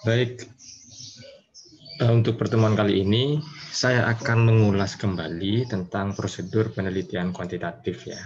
Baik, 0.00 0.48
eh, 2.00 2.08
untuk 2.08 2.40
pertemuan 2.40 2.72
kali 2.72 3.04
ini 3.04 3.36
saya 3.68 4.08
akan 4.08 4.48
mengulas 4.48 4.96
kembali 4.96 5.68
tentang 5.68 6.16
prosedur 6.16 6.72
penelitian 6.72 7.36
kuantitatif 7.36 8.08
ya. 8.08 8.16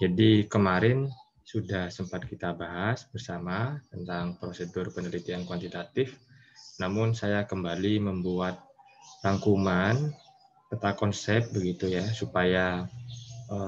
Jadi 0.00 0.48
kemarin 0.48 1.12
sudah 1.44 1.92
sempat 1.92 2.24
kita 2.24 2.56
bahas 2.56 3.04
bersama 3.12 3.84
tentang 3.92 4.40
prosedur 4.40 4.88
penelitian 4.96 5.44
kuantitatif, 5.44 6.16
namun 6.80 7.12
saya 7.12 7.44
kembali 7.44 8.08
membuat 8.08 8.64
rangkuman 9.20 10.08
peta 10.72 10.96
konsep 10.96 11.52
begitu 11.52 11.92
ya 11.92 12.08
supaya 12.16 12.88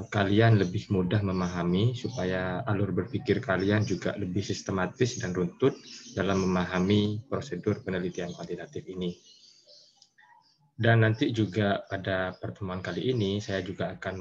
kalian 0.08 0.56
lebih 0.56 0.88
mudah 0.88 1.20
memahami 1.20 1.92
supaya 1.92 2.64
alur 2.64 2.94
berpikir 2.94 3.42
kalian 3.44 3.84
juga 3.84 4.16
lebih 4.16 4.40
sistematis 4.40 5.20
dan 5.20 5.36
runtut 5.36 5.76
dalam 6.16 6.40
memahami 6.46 7.26
prosedur 7.28 7.84
penelitian 7.84 8.32
kuantitatif 8.32 8.86
ini. 8.88 9.12
Dan 10.74 11.06
nanti 11.06 11.30
juga 11.30 11.86
pada 11.86 12.34
pertemuan 12.34 12.82
kali 12.82 13.14
ini 13.14 13.38
saya 13.38 13.62
juga 13.62 13.94
akan 13.94 14.14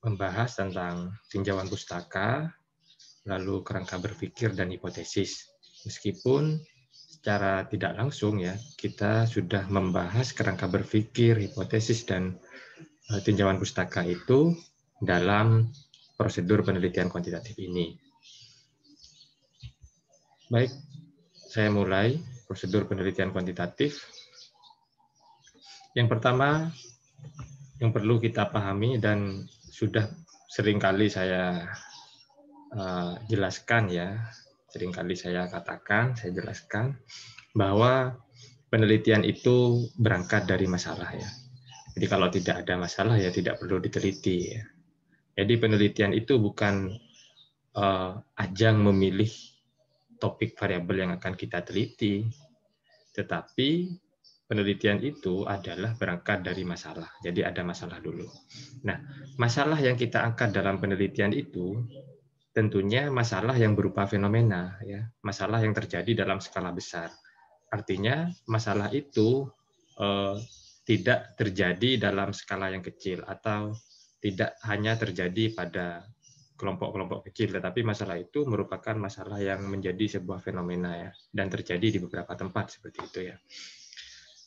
membahas 0.00 0.56
tentang 0.56 1.12
tinjauan 1.28 1.68
pustaka, 1.68 2.48
lalu 3.28 3.60
kerangka 3.60 4.00
berpikir 4.00 4.56
dan 4.56 4.72
hipotesis. 4.72 5.52
Meskipun 5.84 6.56
secara 6.90 7.68
tidak 7.68 7.94
langsung 8.00 8.40
ya 8.40 8.56
kita 8.80 9.28
sudah 9.28 9.68
membahas 9.68 10.32
kerangka 10.32 10.66
berpikir, 10.66 11.36
hipotesis 11.38 12.08
dan 12.08 12.40
eh, 13.12 13.20
tinjauan 13.20 13.60
pustaka 13.60 14.02
itu 14.08 14.56
dalam 15.02 15.66
prosedur 16.14 16.62
penelitian 16.62 17.10
kuantitatif 17.10 17.58
ini. 17.58 17.98
Baik, 20.46 20.70
saya 21.34 21.74
mulai 21.74 22.14
prosedur 22.46 22.86
penelitian 22.86 23.34
kuantitatif. 23.34 23.98
Yang 25.98 26.08
pertama, 26.08 26.70
yang 27.82 27.90
perlu 27.90 28.22
kita 28.22 28.48
pahami 28.54 29.02
dan 29.02 29.42
sudah 29.50 30.06
sering 30.46 30.78
kali 30.78 31.10
saya 31.10 31.66
uh, 32.78 33.18
jelaskan 33.26 33.90
ya, 33.90 34.22
sering 34.70 34.94
kali 34.94 35.18
saya 35.18 35.50
katakan, 35.50 36.14
saya 36.14 36.30
jelaskan 36.30 36.94
bahwa 37.52 38.14
penelitian 38.70 39.26
itu 39.26 39.88
berangkat 39.98 40.46
dari 40.48 40.64
masalah 40.70 41.10
ya. 41.12 41.28
Jadi 41.92 42.06
kalau 42.08 42.28
tidak 42.32 42.64
ada 42.64 42.80
masalah 42.80 43.20
ya 43.20 43.28
tidak 43.28 43.60
perlu 43.60 43.76
diteliti 43.76 44.56
ya. 44.56 44.64
Jadi 45.32 45.54
penelitian 45.56 46.12
itu 46.12 46.36
bukan 46.36 46.92
uh, 47.76 48.20
ajang 48.36 48.84
memilih 48.84 49.30
topik 50.20 50.54
variabel 50.54 51.08
yang 51.08 51.10
akan 51.16 51.34
kita 51.34 51.64
teliti, 51.64 52.28
tetapi 53.16 53.90
penelitian 54.46 55.00
itu 55.00 55.48
adalah 55.48 55.96
berangkat 55.96 56.44
dari 56.44 56.62
masalah. 56.62 57.08
Jadi 57.24 57.40
ada 57.42 57.64
masalah 57.64 57.98
dulu. 57.98 58.28
Nah, 58.84 59.00
masalah 59.40 59.80
yang 59.80 59.96
kita 59.96 60.20
angkat 60.20 60.52
dalam 60.52 60.76
penelitian 60.76 61.32
itu 61.32 61.80
tentunya 62.52 63.08
masalah 63.08 63.56
yang 63.56 63.72
berupa 63.72 64.04
fenomena, 64.04 64.76
ya, 64.84 65.08
masalah 65.24 65.64
yang 65.64 65.72
terjadi 65.72 66.28
dalam 66.28 66.36
skala 66.38 66.68
besar. 66.68 67.08
Artinya 67.72 68.28
masalah 68.44 68.92
itu 68.92 69.48
eh, 69.96 70.36
tidak 70.84 71.32
terjadi 71.40 72.12
dalam 72.12 72.36
skala 72.36 72.68
yang 72.68 72.84
kecil 72.84 73.24
atau 73.24 73.72
tidak 74.22 74.54
hanya 74.62 74.94
terjadi 74.94 75.50
pada 75.50 76.06
kelompok-kelompok 76.54 77.26
kecil, 77.26 77.58
tetapi 77.58 77.82
masalah 77.82 78.22
itu 78.22 78.46
merupakan 78.46 78.94
masalah 78.94 79.42
yang 79.42 79.66
menjadi 79.66 80.22
sebuah 80.22 80.38
fenomena 80.38 80.94
ya, 80.94 81.10
dan 81.34 81.50
terjadi 81.50 81.98
di 81.98 81.98
beberapa 81.98 82.38
tempat 82.38 82.78
seperti 82.78 82.98
itu 83.02 83.20
ya. 83.34 83.36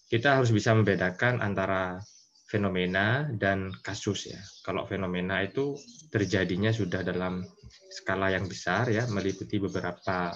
Kita 0.08 0.40
harus 0.40 0.56
bisa 0.56 0.72
membedakan 0.72 1.44
antara 1.44 2.00
fenomena 2.48 3.28
dan 3.36 3.76
kasus 3.84 4.32
ya. 4.32 4.40
Kalau 4.64 4.88
fenomena 4.88 5.44
itu 5.44 5.76
terjadinya 6.08 6.72
sudah 6.72 7.04
dalam 7.04 7.44
skala 7.92 8.32
yang 8.32 8.48
besar 8.48 8.88
ya, 8.88 9.04
meliputi 9.12 9.60
beberapa 9.60 10.32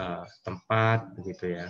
uh, 0.00 0.24
tempat 0.40 1.20
begitu 1.20 1.52
ya. 1.52 1.68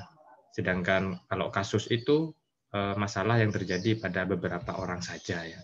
Sedangkan 0.55 1.27
kalau 1.27 1.51
kasus 1.51 1.91
itu 1.91 2.31
uh, 2.71 2.95
masalah 2.95 3.43
yang 3.43 3.51
terjadi 3.51 3.99
pada 3.99 4.23
beberapa 4.31 4.79
orang 4.79 5.03
saja 5.03 5.43
ya 5.43 5.59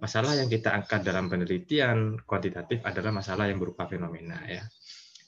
masalah 0.00 0.36
yang 0.36 0.48
kita 0.52 0.72
angkat 0.72 1.02
dalam 1.02 1.28
penelitian 1.32 2.20
kuantitatif 2.28 2.84
adalah 2.84 3.12
masalah 3.12 3.48
yang 3.48 3.56
berupa 3.60 3.88
fenomena 3.88 4.40
ya. 4.44 4.64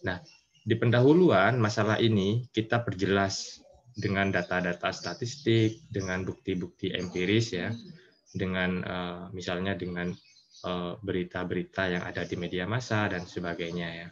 Nah, 0.05 0.21
di 0.62 0.75
pendahuluan 0.77 1.56
masalah 1.56 1.97
ini 1.97 2.47
kita 2.53 2.84
perjelas 2.84 3.65
dengan 3.99 4.31
data-data 4.31 4.95
statistik, 4.95 5.89
dengan 5.91 6.23
bukti-bukti 6.23 6.95
empiris 6.95 7.56
ya, 7.56 7.75
dengan 8.31 8.71
uh, 8.84 9.23
misalnya 9.34 9.75
dengan 9.75 10.15
eh, 10.59 10.93
berita-berita 11.03 11.83
yang 11.91 12.03
ada 12.06 12.23
di 12.23 12.35
media 12.39 12.69
massa 12.69 13.11
dan 13.11 13.27
sebagainya 13.27 13.89
ya. 13.91 14.09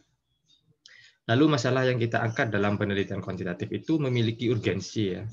Lalu 1.27 1.59
masalah 1.59 1.87
yang 1.87 1.99
kita 1.99 2.23
angkat 2.23 2.55
dalam 2.55 2.79
penelitian 2.79 3.19
kuantitatif 3.19 3.67
itu 3.71 3.99
memiliki 3.99 4.47
urgensi 4.51 5.05
ya, 5.11 5.27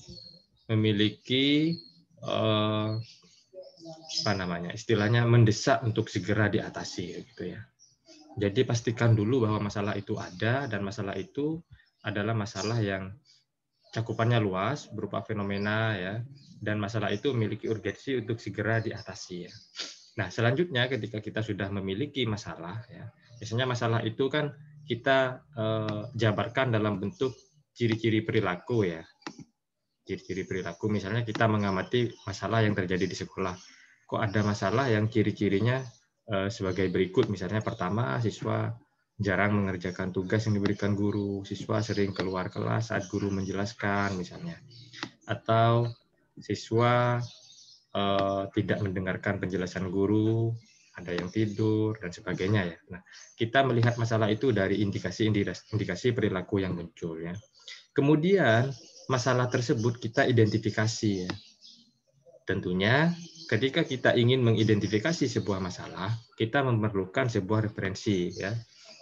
memiliki 0.74 1.78
uh, 2.26 2.98
apa 4.24 4.31
namanya 4.38 4.72
istilahnya 4.72 5.26
mendesak 5.26 5.81
untuk 5.86 6.08
segera 6.08 6.48
diatasi 6.50 7.06
gitu 7.34 7.54
ya. 7.54 7.62
Jadi 8.34 8.66
pastikan 8.66 9.14
dulu 9.14 9.46
bahwa 9.46 9.70
masalah 9.70 9.94
itu 9.94 10.18
ada 10.18 10.66
dan 10.66 10.81
masalah 10.81 11.14
itu 11.14 11.62
adalah 12.02 12.34
masalah 12.34 12.81
yang 12.81 13.14
cakupannya 13.94 14.42
luas 14.42 14.90
berupa 14.90 15.22
fenomena 15.22 15.94
ya 15.94 16.14
dan 16.58 16.81
masalah 16.81 17.14
itu 17.14 17.30
memiliki 17.31 17.70
urgensi 17.70 18.18
untuk 18.18 18.42
segera 18.42 18.81
diatasi 18.81 19.36
ya. 19.46 19.54
Nah, 20.18 20.30
selanjutnya 20.34 20.90
ketika 20.90 21.22
kita 21.22 21.42
sudah 21.46 21.70
memiliki 21.70 22.25
masalah 22.25 22.81
ya, 22.90 23.06
biasanya 23.38 23.70
masalah 23.70 24.02
itu 24.02 24.30
kan 24.34 24.50
kita 24.90 25.46
eh, 25.54 26.02
jabarkan 26.18 26.74
dalam 26.74 26.98
bentuk 26.98 27.38
ciri-ciri 27.74 28.25
perilaku 28.25 28.90
ya. 28.90 29.02
Ciri-ciri 30.04 30.44
perilaku 30.44 30.90
misalnya 30.90 31.22
kita 31.22 31.46
mengamati 31.46 32.10
masalah 32.25 32.66
yang 32.66 32.74
terjadi 32.74 33.06
di 33.06 33.18
sekolah 33.18 33.56
kok 34.13 34.22
ada 34.22 34.46
masalah 34.46 34.85
yang 34.94 35.09
ciri-cirinya 35.09 35.81
eh, 36.29 36.50
sebagai 36.53 36.85
berikut. 36.94 37.34
Misalnya 37.34 37.66
pertama, 37.66 38.22
siswa 38.22 38.69
jarang 39.18 39.57
mengerjakan 39.57 40.13
tugas 40.13 40.46
yang 40.46 40.62
diberikan 40.62 40.94
guru, 40.94 41.41
siswa 41.41 41.81
sering 41.81 42.13
keluar 42.13 42.53
kelas 42.53 42.94
saat 42.94 43.09
guru 43.09 43.34
menjelaskan 43.34 44.13
misalnya. 44.13 44.62
Atau 45.25 45.90
siswa 46.38 47.18
eh, 47.90 48.44
tidak 48.53 48.85
mendengarkan 48.85 49.41
penjelasan 49.41 49.90
guru, 49.90 50.53
ada 50.94 51.09
yang 51.09 51.34
tidur 51.34 51.97
dan 51.97 52.13
sebagainya 52.13 52.69
ya. 52.69 52.78
Nah, 52.94 53.01
kita 53.34 53.66
melihat 53.66 53.97
masalah 53.97 54.30
itu 54.30 54.53
dari 54.53 54.78
indikasi-indikasi 54.85 56.13
perilaku 56.13 56.62
yang 56.62 56.78
muncul 56.78 57.18
ya. 57.18 57.34
Kemudian 57.97 58.69
masalah 59.09 59.50
tersebut 59.50 59.97
kita 59.97 60.30
identifikasi 60.30 61.25
ya. 61.25 61.34
Tentunya 62.45 63.09
ketika 63.48 63.81
kita 63.84 64.16
ingin 64.16 64.42
mengidentifikasi 64.42 65.28
sebuah 65.28 65.59
masalah, 65.59 66.12
kita 66.40 66.64
memerlukan 66.66 67.30
sebuah 67.30 67.70
referensi 67.70 68.31
ya. 68.34 68.54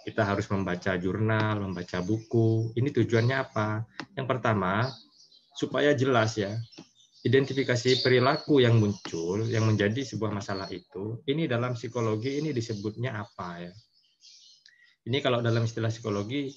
Kita 0.02 0.26
harus 0.26 0.50
membaca 0.50 0.98
jurnal, 0.98 1.62
membaca 1.62 2.02
buku. 2.02 2.74
Ini 2.74 2.90
tujuannya 2.90 3.36
apa? 3.38 3.86
Yang 4.18 4.26
pertama, 4.34 4.90
supaya 5.54 5.94
jelas 5.94 6.34
ya, 6.34 6.50
identifikasi 7.22 8.02
perilaku 8.02 8.58
yang 8.58 8.82
muncul 8.82 9.46
yang 9.46 9.62
menjadi 9.62 10.02
sebuah 10.02 10.34
masalah 10.34 10.66
itu, 10.74 11.22
ini 11.30 11.46
dalam 11.46 11.78
psikologi 11.78 12.42
ini 12.42 12.50
disebutnya 12.50 13.14
apa 13.14 13.62
ya? 13.62 13.72
Ini 15.06 15.18
kalau 15.22 15.38
dalam 15.38 15.66
istilah 15.66 15.90
psikologi 15.90 16.50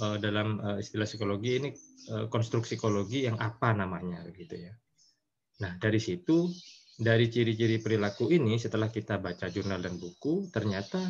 eh, 0.00 0.16
dalam 0.20 0.60
eh, 0.60 0.78
istilah 0.84 1.08
psikologi 1.08 1.50
ini 1.56 1.68
eh, 2.12 2.26
konstruk 2.28 2.68
psikologi 2.68 3.24
yang 3.28 3.40
apa 3.40 3.72
namanya 3.72 4.24
gitu 4.32 4.56
ya. 4.60 4.72
Nah, 5.60 5.76
dari 5.76 6.00
situ 6.00 6.48
dari 7.00 7.32
ciri-ciri 7.32 7.80
perilaku 7.80 8.28
ini 8.28 8.60
setelah 8.60 8.92
kita 8.92 9.16
baca 9.16 9.48
jurnal 9.48 9.80
dan 9.80 9.96
buku 9.96 10.52
ternyata 10.52 11.00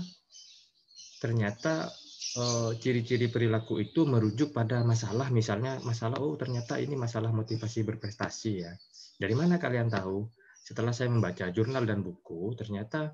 ternyata 1.19 1.91
eh, 2.39 2.71
ciri-ciri 2.79 3.27
perilaku 3.27 3.83
itu 3.83 4.07
merujuk 4.07 4.55
pada 4.55 4.87
masalah. 4.87 5.29
Misalnya 5.35 5.83
masalah 5.83 6.23
oh 6.23 6.39
ternyata 6.39 6.79
ini 6.79 6.95
masalah 6.95 7.35
motivasi 7.35 7.83
berprestasi 7.83 8.53
ya. 8.63 8.73
Dari 9.19 9.35
mana 9.35 9.59
kalian 9.59 9.91
tahu? 9.91 10.31
Setelah 10.63 10.95
saya 10.95 11.11
membaca 11.11 11.51
jurnal 11.51 11.83
dan 11.83 12.07
buku 12.07 12.55
ternyata 12.55 13.11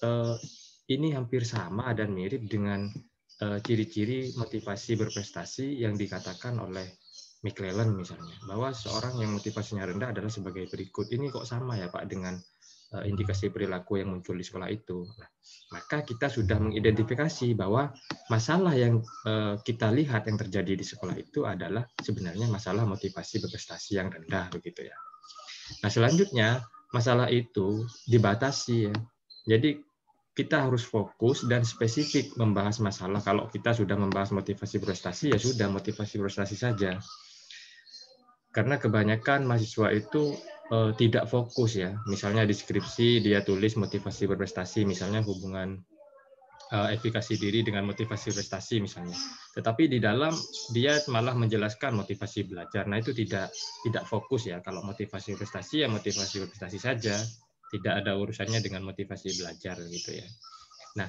eh, 0.00 0.36
ini 0.88 1.12
hampir 1.12 1.44
sama 1.44 1.92
dan 1.92 2.16
mirip 2.16 2.48
dengan 2.48 2.88
eh, 3.44 3.58
ciri-ciri 3.60 4.32
motivasi 4.40 4.96
berprestasi 4.96 5.84
yang 5.84 6.00
dikatakan 6.00 6.56
oleh 6.64 6.88
McClellan 7.46 7.94
misalnya 7.94 8.34
bahwa 8.50 8.74
seorang 8.74 9.22
yang 9.22 9.38
motivasinya 9.38 9.86
rendah 9.86 10.10
adalah 10.10 10.26
sebagai 10.26 10.66
berikut 10.66 11.06
ini 11.14 11.30
kok 11.30 11.46
sama 11.46 11.78
ya 11.78 11.86
Pak 11.86 12.04
dengan 12.10 12.34
uh, 12.92 13.04
indikasi 13.06 13.54
perilaku 13.54 14.02
yang 14.02 14.10
muncul 14.10 14.34
di 14.34 14.42
sekolah 14.42 14.66
itu. 14.66 15.06
Nah, 15.06 15.30
maka 15.70 16.02
kita 16.02 16.26
sudah 16.26 16.58
mengidentifikasi 16.58 17.54
bahwa 17.54 17.94
masalah 18.26 18.74
yang 18.74 18.98
uh, 19.26 19.58
kita 19.62 19.94
lihat 19.94 20.26
yang 20.26 20.38
terjadi 20.38 20.74
di 20.74 20.86
sekolah 20.86 21.14
itu 21.14 21.46
adalah 21.46 21.86
sebenarnya 22.02 22.50
masalah 22.50 22.82
motivasi 22.82 23.42
berprestasi 23.46 23.98
yang 23.98 24.10
rendah 24.10 24.50
begitu 24.50 24.86
ya. 24.86 24.96
Nah, 25.86 25.90
selanjutnya 25.90 26.62
masalah 26.94 27.30
itu 27.30 27.86
dibatasi 28.06 28.90
ya. 28.90 28.94
Jadi 29.46 29.78
kita 30.36 30.68
harus 30.68 30.84
fokus 30.84 31.48
dan 31.48 31.64
spesifik 31.64 32.36
membahas 32.36 32.76
masalah. 32.84 33.24
Kalau 33.24 33.48
kita 33.48 33.72
sudah 33.72 33.96
membahas 33.96 34.36
motivasi 34.36 34.76
prestasi, 34.84 35.32
ya 35.32 35.40
sudah 35.40 35.72
motivasi 35.72 36.20
prestasi 36.20 36.56
saja. 36.60 37.00
Karena 38.56 38.80
kebanyakan 38.80 39.44
mahasiswa 39.44 39.92
itu 39.92 40.32
uh, 40.72 40.96
tidak 40.96 41.28
fokus 41.28 41.76
ya. 41.76 41.92
Misalnya 42.08 42.48
di 42.48 42.56
skripsi 42.56 43.20
dia 43.20 43.44
tulis 43.44 43.76
motivasi 43.76 44.24
berprestasi, 44.24 44.88
misalnya 44.88 45.20
hubungan 45.20 45.76
uh, 46.72 46.88
efikasi 46.88 47.36
diri 47.36 47.60
dengan 47.60 47.84
motivasi 47.84 48.32
prestasi 48.32 48.80
misalnya. 48.80 49.14
Tetapi 49.52 49.92
di 49.92 49.98
dalam 50.00 50.32
dia 50.72 50.96
malah 51.12 51.36
menjelaskan 51.36 52.00
motivasi 52.00 52.48
belajar. 52.48 52.88
Nah 52.88 52.96
itu 52.96 53.12
tidak 53.12 53.52
tidak 53.84 54.08
fokus 54.08 54.48
ya. 54.48 54.64
Kalau 54.64 54.80
motivasi 54.82 55.36
prestasi 55.36 55.84
ya 55.84 55.88
motivasi 55.92 56.48
prestasi 56.48 56.80
saja 56.80 57.14
tidak 57.70 57.94
ada 58.02 58.14
urusannya 58.14 58.62
dengan 58.62 58.86
motivasi 58.86 59.36
belajar 59.42 59.76
gitu 59.90 60.10
ya. 60.16 60.26
Nah, 60.96 61.08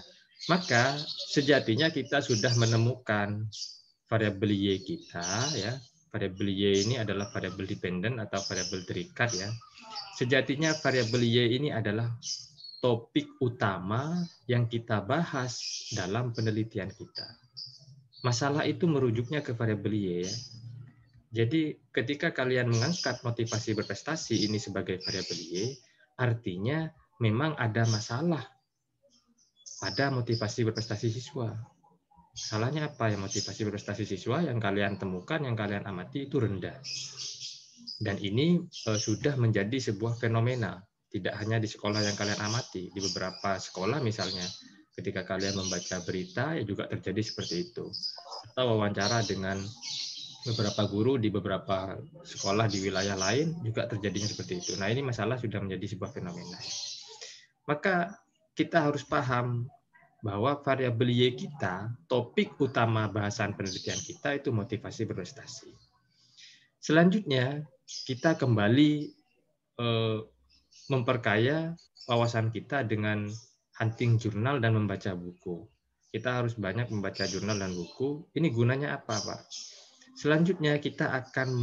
maka 0.49 0.97
sejatinya 1.31 1.93
kita 1.93 2.19
sudah 2.19 2.53
menemukan 2.57 3.45
variabel 4.09 4.51
y 4.51 4.77
kita 4.81 5.27
ya. 5.55 5.73
Variabel 6.07 6.47
y 6.49 6.63
ini 6.87 6.95
adalah 6.95 7.27
variabel 7.29 7.67
dependen 7.67 8.17
atau 8.23 8.39
variabel 8.47 8.87
terikat 8.87 9.29
ya. 9.35 9.49
Sejatinya 10.15 10.71
variabel 10.79 11.21
y 11.27 11.59
ini 11.59 11.69
adalah 11.69 12.07
topik 12.79 13.37
utama 13.43 14.23
yang 14.47 14.71
kita 14.71 15.03
bahas 15.03 15.59
dalam 15.91 16.31
penelitian 16.31 16.89
kita. 16.93 17.27
Masalah 18.23 18.63
itu 18.65 18.87
merujuknya 18.87 19.43
ke 19.43 19.51
variabel 19.51 19.93
y 19.93 20.05
ya. 20.23 20.31
Jadi 21.27 21.75
ketika 21.91 22.31
kalian 22.31 22.71
mengangkat 22.71 23.19
motivasi 23.21 23.75
berprestasi 23.75 24.47
ini 24.47 24.57
sebagai 24.57 25.03
variabel 25.03 25.37
y, 25.37 25.75
artinya 26.15 26.87
memang 27.19 27.53
ada 27.59 27.83
masalah 27.91 28.41
pada 29.77 30.09
motivasi 30.09 30.65
berprestasi 30.65 31.13
siswa. 31.13 31.53
Salahnya 32.37 32.93
apa 32.93 33.09
ya 33.09 33.17
motivasi 33.17 33.65
berprestasi 33.65 34.05
siswa 34.05 34.45
yang 34.45 34.61
kalian 34.61 35.01
temukan, 35.01 35.41
yang 35.41 35.57
kalian 35.57 35.89
amati 35.89 36.29
itu 36.29 36.37
rendah. 36.37 36.77
Dan 37.97 38.21
ini 38.21 38.61
uh, 38.61 38.93
sudah 38.93 39.33
menjadi 39.41 39.73
sebuah 39.89 40.21
fenomena, 40.21 40.77
tidak 41.09 41.33
hanya 41.41 41.57
di 41.57 41.65
sekolah 41.65 41.97
yang 41.97 42.13
kalian 42.13 42.37
amati, 42.37 42.93
di 42.93 42.99
beberapa 43.01 43.57
sekolah 43.57 43.97
misalnya, 44.05 44.45
ketika 44.93 45.25
kalian 45.25 45.57
membaca 45.57 45.97
berita 46.05 46.53
ya 46.53 46.61
juga 46.61 46.85
terjadi 46.85 47.21
seperti 47.25 47.73
itu. 47.73 47.89
Atau 48.53 48.69
wawancara 48.69 49.25
dengan 49.25 49.57
beberapa 50.45 50.85
guru 50.85 51.17
di 51.17 51.33
beberapa 51.33 51.97
sekolah 52.21 52.69
di 52.69 52.85
wilayah 52.85 53.17
lain 53.17 53.65
juga 53.65 53.89
terjadinya 53.89 54.29
seperti 54.29 54.53
itu. 54.61 54.71
Nah, 54.77 54.93
ini 54.93 55.01
masalah 55.01 55.41
sudah 55.41 55.57
menjadi 55.57 55.97
sebuah 55.97 56.13
fenomena. 56.13 56.61
Maka 57.65 58.13
kita 58.53 58.85
harus 58.85 59.01
paham 59.01 59.65
bahwa 60.25 60.57
variabel 60.65 61.09
Y 61.13 61.37
kita, 61.37 61.93
topik 62.09 62.57
utama 62.57 63.05
bahasan 63.05 63.53
penelitian 63.53 63.99
kita 64.01 64.33
itu 64.37 64.49
motivasi 64.49 65.05
berprestasi. 65.05 65.69
Selanjutnya, 66.81 67.61
kita 68.05 68.35
kembali 68.35 68.91
eh, 69.77 70.19
memperkaya 70.89 71.75
wawasan 72.07 72.49
kita 72.49 72.87
dengan 72.87 73.29
hunting 73.77 74.17
jurnal 74.17 74.57
dan 74.57 74.73
membaca 74.73 75.13
buku. 75.13 75.67
Kita 76.09 76.41
harus 76.41 76.57
banyak 76.57 76.89
membaca 76.89 77.27
jurnal 77.27 77.59
dan 77.59 77.75
buku. 77.75 78.25
Ini 78.33 78.47
gunanya 78.49 78.97
apa, 78.97 79.19
Pak? 79.21 79.41
Selanjutnya 80.17 80.81
kita 80.81 81.13
akan 81.13 81.61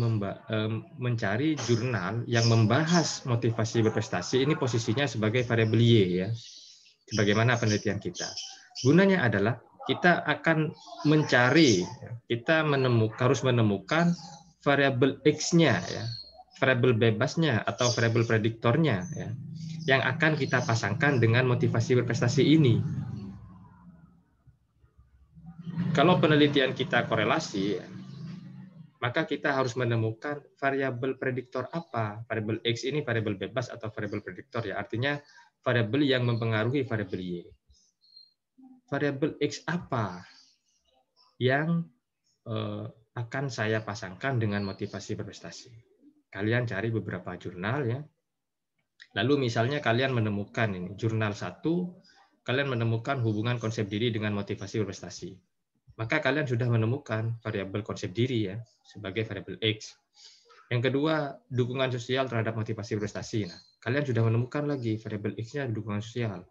mencari 1.03 1.59
jurnal 1.59 2.23
yang 2.31 2.47
membahas 2.47 3.27
motivasi 3.27 3.83
berprestasi. 3.83 4.47
Ini 4.47 4.55
posisinya 4.55 5.11
sebagai 5.11 5.43
variabel 5.43 5.83
Y 5.83 6.23
ya. 6.23 6.31
Sebagaimana 7.15 7.55
penelitian 7.55 8.03
kita. 8.03 8.27
Gunanya 8.83 9.23
adalah 9.23 9.55
kita 9.87 10.27
akan 10.27 10.75
mencari, 11.07 11.87
kita 12.27 12.67
menemukan 12.67 13.23
harus 13.23 13.47
menemukan 13.47 14.11
variabel 14.67 15.23
X-nya 15.23 15.79
ya, 15.79 16.05
variabel 16.59 16.99
bebasnya 16.99 17.63
atau 17.63 17.95
variabel 17.95 18.27
prediktornya 18.27 19.07
ya, 19.15 19.31
yang 19.87 20.03
akan 20.03 20.35
kita 20.35 20.59
pasangkan 20.67 21.23
dengan 21.23 21.47
motivasi 21.47 22.03
berprestasi 22.03 22.43
ini. 22.43 22.83
Kalau 25.95 26.19
penelitian 26.19 26.75
kita 26.75 27.07
korelasi, 27.07 27.79
maka 28.99 29.29
kita 29.29 29.53
harus 29.53 29.77
menemukan 29.77 30.41
variabel 30.57 31.21
prediktor 31.21 31.69
apa. 31.71 32.25
Variabel 32.25 32.65
X 32.65 32.89
ini 32.89 33.05
variabel 33.05 33.37
bebas 33.37 33.69
atau 33.71 33.93
variabel 33.93 34.25
prediktor 34.25 34.65
ya. 34.65 34.81
Artinya 34.81 35.21
variabel 35.65 36.03
yang 36.05 36.23
mempengaruhi 36.29 36.85
variabel 36.85 37.21
Y. 37.21 37.33
Variabel 38.87 39.41
X 39.41 39.65
apa 39.65 40.23
yang 41.41 41.89
eh, 42.47 42.87
akan 43.15 43.45
saya 43.49 43.81
pasangkan 43.81 44.39
dengan 44.39 44.63
motivasi 44.63 45.17
berprestasi. 45.17 45.73
Kalian 46.29 46.69
cari 46.69 46.93
beberapa 46.93 47.35
jurnal 47.41 47.81
ya. 47.89 48.01
Lalu 49.17 49.49
misalnya 49.51 49.81
kalian 49.83 50.15
menemukan 50.15 50.71
ini 50.71 50.95
jurnal 50.95 51.35
satu, 51.35 51.99
kalian 52.47 52.77
menemukan 52.77 53.19
hubungan 53.25 53.59
konsep 53.59 53.89
diri 53.91 54.15
dengan 54.15 54.37
motivasi 54.37 54.83
berprestasi 54.83 55.35
maka 55.95 56.19
kalian 56.19 56.47
sudah 56.47 56.67
menemukan 56.67 57.39
variabel 57.39 57.87
konsep 57.87 58.11
diri 58.11 58.51
ya 58.51 58.57
sebagai 58.83 59.23
variabel 59.23 59.59
X. 59.63 59.95
Yang 60.75 60.91
kedua, 60.91 61.39
dukungan 61.47 61.95
sosial 61.95 62.27
terhadap 62.27 62.59
motivasi 62.59 62.99
prestasi. 62.99 63.47
Nah, 63.47 63.55
kalian 63.79 64.03
sudah 64.03 64.27
menemukan 64.27 64.67
lagi 64.67 64.99
variabel 64.99 65.39
X-nya 65.39 65.71
dukungan 65.71 66.03
sosial. 66.03 66.43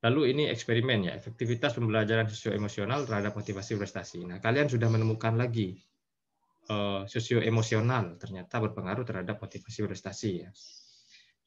Lalu 0.00 0.32
ini 0.32 0.42
eksperimen 0.48 1.04
ya, 1.04 1.12
efektivitas 1.12 1.76
pembelajaran 1.76 2.24
sosio-emosional 2.24 3.04
terhadap 3.04 3.36
motivasi 3.36 3.76
prestasi. 3.76 4.24
Nah, 4.24 4.40
kalian 4.40 4.72
sudah 4.72 4.88
menemukan 4.88 5.36
lagi 5.36 5.76
uh, 6.72 7.04
sosio-emosional 7.04 8.16
ternyata 8.16 8.64
berpengaruh 8.64 9.04
terhadap 9.04 9.44
motivasi 9.44 9.84
prestasi 9.84 10.30
ya. 10.40 10.50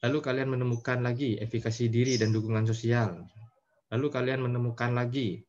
Lalu 0.06 0.18
kalian 0.22 0.54
menemukan 0.54 1.02
lagi 1.02 1.34
efikasi 1.34 1.90
diri 1.90 2.14
dan 2.14 2.30
dukungan 2.30 2.62
sosial. 2.62 3.26
Lalu 3.90 4.06
kalian 4.06 4.46
menemukan 4.46 4.94
lagi 4.94 5.42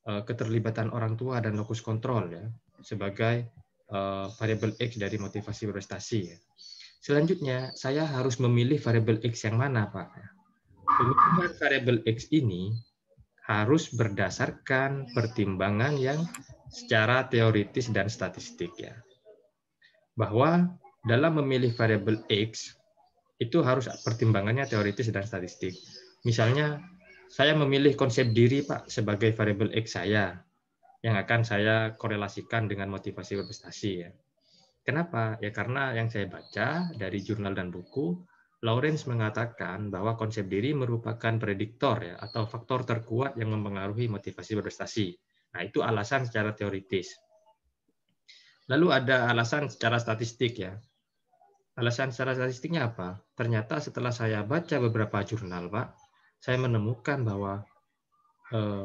Eh, 0.00 0.22
keterlibatan 0.24 0.88
orang 0.96 1.12
tua 1.12 1.44
dan 1.44 1.60
lokus 1.60 1.84
kontrol 1.84 2.32
ya 2.32 2.40
sebagai 2.80 3.52
uh, 3.52 3.59
variabel 4.38 4.72
X 4.78 4.96
dari 4.96 5.18
motivasi 5.18 5.66
prestasi. 5.70 6.18
Ya. 6.30 6.38
Selanjutnya, 7.00 7.72
saya 7.74 8.06
harus 8.06 8.38
memilih 8.38 8.78
variabel 8.78 9.18
X 9.24 9.48
yang 9.48 9.58
mana, 9.58 9.88
Pak? 9.90 10.08
Pemilihan 10.84 11.52
variabel 11.58 11.98
X 12.06 12.28
ini 12.30 12.76
harus 13.50 13.90
berdasarkan 13.90 15.10
pertimbangan 15.10 15.98
yang 15.98 16.22
secara 16.70 17.26
teoritis 17.26 17.90
dan 17.90 18.06
statistik 18.06 18.70
ya. 18.78 18.94
Bahwa 20.14 20.70
dalam 21.02 21.40
memilih 21.42 21.74
variabel 21.74 22.22
X 22.30 22.78
itu 23.40 23.64
harus 23.64 23.88
pertimbangannya 24.04 24.68
teoritis 24.68 25.08
dan 25.08 25.24
statistik. 25.24 25.72
Misalnya 26.28 26.84
saya 27.32 27.56
memilih 27.56 27.96
konsep 27.96 28.30
diri 28.36 28.60
Pak 28.60 28.92
sebagai 28.92 29.32
variabel 29.32 29.72
X 29.72 29.96
saya 29.96 30.36
yang 31.00 31.16
akan 31.16 31.40
saya 31.44 31.96
korelasikan 31.96 32.68
dengan 32.68 32.92
motivasi 32.92 33.40
berprestasi 33.40 33.90
ya. 34.04 34.10
Kenapa? 34.84 35.36
Ya 35.40 35.52
karena 35.52 35.92
yang 35.96 36.08
saya 36.08 36.28
baca 36.28 36.92
dari 36.96 37.20
jurnal 37.20 37.56
dan 37.56 37.68
buku, 37.72 38.20
Lawrence 38.60 39.08
mengatakan 39.08 39.88
bahwa 39.88 40.20
konsep 40.20 40.44
diri 40.44 40.76
merupakan 40.76 41.40
prediktor 41.40 42.04
ya 42.04 42.20
atau 42.20 42.44
faktor 42.44 42.84
terkuat 42.84 43.36
yang 43.40 43.56
mempengaruhi 43.56 44.12
motivasi 44.12 44.60
berprestasi. 44.60 45.16
Nah, 45.56 45.60
itu 45.64 45.80
alasan 45.80 46.28
secara 46.28 46.52
teoritis. 46.52 47.16
Lalu 48.68 48.86
ada 48.92 49.32
alasan 49.32 49.72
secara 49.72 49.96
statistik 49.96 50.60
ya. 50.60 50.76
Alasan 51.80 52.12
secara 52.12 52.36
statistiknya 52.36 52.92
apa? 52.92 53.24
Ternyata 53.32 53.80
setelah 53.80 54.12
saya 54.12 54.44
baca 54.44 54.76
beberapa 54.76 55.24
jurnal, 55.24 55.72
Pak, 55.72 55.96
saya 56.36 56.60
menemukan 56.60 57.24
bahwa 57.24 57.64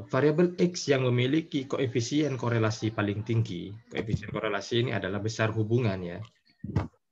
variabel 0.05 0.53
X 0.62 0.93
yang 0.93 1.10
memiliki 1.10 1.65
koefisien 1.65 2.38
korelasi 2.38 2.93
paling 2.93 3.25
tinggi, 3.25 3.74
koefisien 3.89 4.29
korelasi 4.29 4.86
ini 4.86 4.91
adalah 4.93 5.17
besar 5.17 5.50
hubungan 5.57 5.98
ya, 6.05 6.22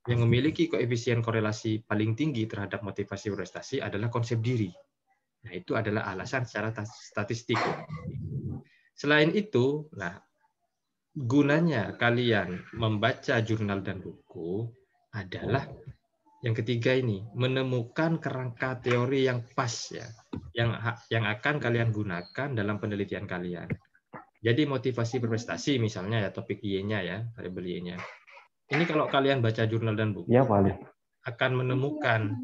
yang 0.06 0.20
memiliki 0.22 0.70
koefisien 0.70 1.18
korelasi 1.18 1.82
paling 1.82 2.14
tinggi 2.14 2.46
terhadap 2.46 2.86
motivasi 2.86 3.34
prestasi 3.34 3.76
adalah 3.82 4.06
konsep 4.06 4.38
diri. 4.38 4.70
Nah, 5.44 5.52
itu 5.52 5.74
adalah 5.76 6.08
alasan 6.08 6.46
secara 6.46 6.72
statistik. 6.86 7.58
Selain 8.94 9.34
itu, 9.34 9.90
nah 9.98 10.14
gunanya 11.14 11.94
kalian 11.98 12.62
membaca 12.74 13.38
jurnal 13.42 13.82
dan 13.82 13.98
buku 13.98 14.66
adalah 15.14 15.66
yang 16.44 16.52
ketiga 16.52 16.92
ini 16.92 17.24
menemukan 17.32 18.20
kerangka 18.20 18.84
teori 18.84 19.24
yang 19.24 19.40
pas 19.56 19.72
ya, 19.88 20.04
yang 20.52 20.76
yang 21.08 21.24
akan 21.24 21.56
kalian 21.56 21.88
gunakan 21.88 22.52
dalam 22.52 22.76
penelitian 22.76 23.24
kalian. 23.24 23.66
Jadi 24.44 24.68
motivasi 24.68 25.24
berprestasi 25.24 25.80
misalnya 25.80 26.20
ya 26.20 26.28
topik 26.28 26.60
Y-nya 26.60 27.00
ya, 27.00 27.24
variabel 27.32 27.64
Y-nya. 27.64 27.96
Ini 28.68 28.84
kalau 28.84 29.08
kalian 29.08 29.40
baca 29.40 29.64
jurnal 29.64 29.96
dan 29.96 30.12
buku 30.12 30.28
ya, 30.28 30.44
akan 31.24 31.50
menemukan 31.64 32.36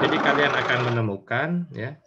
jadi 0.00 0.16
kalian 0.18 0.52
akan 0.56 0.80
menemukan 0.90 1.48
ya, 1.76 2.00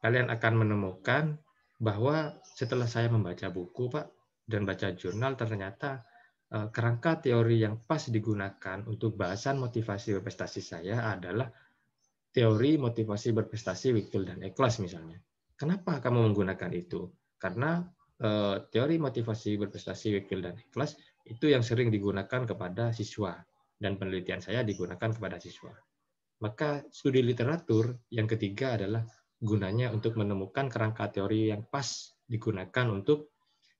kalian 0.00 0.32
akan 0.32 0.54
menemukan 0.64 1.36
bahwa 1.76 2.40
setelah 2.56 2.88
saya 2.88 3.12
membaca 3.12 3.52
buku, 3.52 3.92
Pak, 3.92 4.08
dan 4.48 4.64
baca 4.64 4.96
jurnal 4.96 5.36
ternyata 5.36 6.02
kerangka 6.52 7.24
teori 7.24 7.64
yang 7.64 7.80
pas 7.80 8.04
digunakan 8.12 8.84
untuk 8.84 9.16
bahasan 9.16 9.56
motivasi 9.56 10.20
berprestasi 10.20 10.60
saya 10.60 11.08
adalah 11.08 11.48
teori 12.32 12.80
motivasi 12.80 13.36
berprestasi 13.36 13.92
Wickfield 13.92 14.32
dan 14.32 14.40
Eklas 14.40 14.80
misalnya. 14.80 15.20
Kenapa 15.56 16.00
kamu 16.00 16.32
menggunakan 16.32 16.72
itu? 16.72 17.12
Karena 17.36 17.84
eh, 18.18 18.56
teori 18.72 18.96
motivasi 18.96 19.60
berprestasi 19.60 20.16
Wickfield 20.16 20.44
dan 20.48 20.56
Eklas 20.56 20.96
itu 21.28 21.52
yang 21.52 21.62
sering 21.62 21.92
digunakan 21.92 22.48
kepada 22.48 22.90
siswa 22.90 23.36
dan 23.76 24.00
penelitian 24.00 24.40
saya 24.40 24.64
digunakan 24.64 25.12
kepada 25.12 25.36
siswa. 25.38 25.70
Maka 26.42 26.82
studi 26.90 27.22
literatur 27.22 27.94
yang 28.10 28.26
ketiga 28.26 28.74
adalah 28.74 29.06
gunanya 29.38 29.94
untuk 29.94 30.18
menemukan 30.18 30.66
kerangka 30.66 31.14
teori 31.14 31.54
yang 31.54 31.68
pas 31.68 31.86
digunakan 32.26 32.88
untuk 32.90 33.36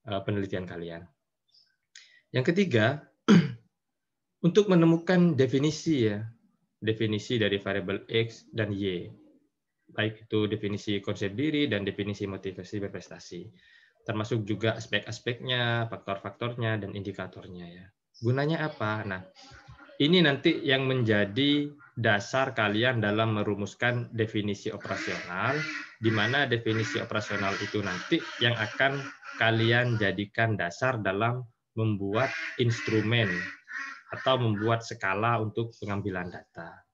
eh, 0.06 0.20
penelitian 0.22 0.68
kalian. 0.68 1.02
Yang 2.32 2.56
ketiga, 2.56 3.04
untuk 4.48 4.72
menemukan 4.72 5.36
definisi 5.36 6.08
ya, 6.08 6.24
definisi 6.80 7.36
dari 7.36 7.60
variabel 7.60 8.08
X 8.08 8.48
dan 8.48 8.72
Y. 8.72 9.12
Baik 9.92 10.24
itu 10.24 10.48
definisi 10.48 10.96
konsep 11.04 11.36
diri 11.36 11.68
dan 11.68 11.84
definisi 11.84 12.24
motivasi 12.24 12.80
berprestasi. 12.88 13.52
Termasuk 14.02 14.48
juga 14.48 14.80
aspek-aspeknya, 14.80 15.86
faktor-faktornya, 15.92 16.80
dan 16.80 16.96
indikatornya 16.96 17.66
ya. 17.68 17.86
Gunanya 18.24 18.64
apa? 18.66 19.04
Nah, 19.04 19.22
ini 20.00 20.24
nanti 20.24 20.64
yang 20.64 20.88
menjadi 20.88 21.68
dasar 21.92 22.56
kalian 22.56 23.04
dalam 23.04 23.36
merumuskan 23.36 24.08
definisi 24.16 24.72
operasional, 24.72 25.60
di 26.00 26.08
mana 26.08 26.48
definisi 26.48 26.96
operasional 26.96 27.52
itu 27.60 27.84
nanti 27.84 28.16
yang 28.40 28.56
akan 28.56 29.04
kalian 29.36 30.00
jadikan 30.00 30.56
dasar 30.56 30.96
dalam 30.98 31.44
membuat 31.72 32.28
instrumen 32.60 33.28
atau 34.12 34.36
membuat 34.36 34.84
skala 34.84 35.40
untuk 35.40 35.72
pengambilan 35.80 36.28
data. 36.28 36.84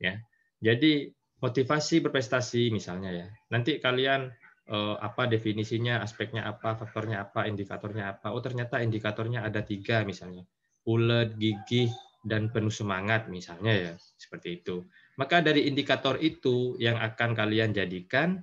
Ya, 0.00 0.18
jadi 0.58 1.12
motivasi 1.42 2.00
berprestasi 2.00 2.72
misalnya 2.72 3.10
ya. 3.12 3.26
Nanti 3.52 3.76
kalian 3.76 4.32
eh, 4.70 4.96
apa 4.98 5.28
definisinya, 5.28 6.00
aspeknya 6.00 6.48
apa, 6.48 6.78
faktornya 6.78 7.28
apa, 7.28 7.44
indikatornya 7.44 8.16
apa. 8.16 8.32
Oh 8.32 8.40
ternyata 8.40 8.80
indikatornya 8.80 9.44
ada 9.44 9.60
tiga 9.60 10.06
misalnya, 10.06 10.48
ulet, 10.88 11.36
gigih, 11.36 11.92
dan 12.22 12.48
penuh 12.54 12.72
semangat 12.72 13.26
misalnya 13.26 13.72
ya, 13.74 13.92
seperti 14.16 14.62
itu. 14.62 14.86
Maka 15.18 15.44
dari 15.44 15.68
indikator 15.68 16.16
itu 16.22 16.78
yang 16.80 16.96
akan 16.96 17.36
kalian 17.36 17.76
jadikan 17.76 18.40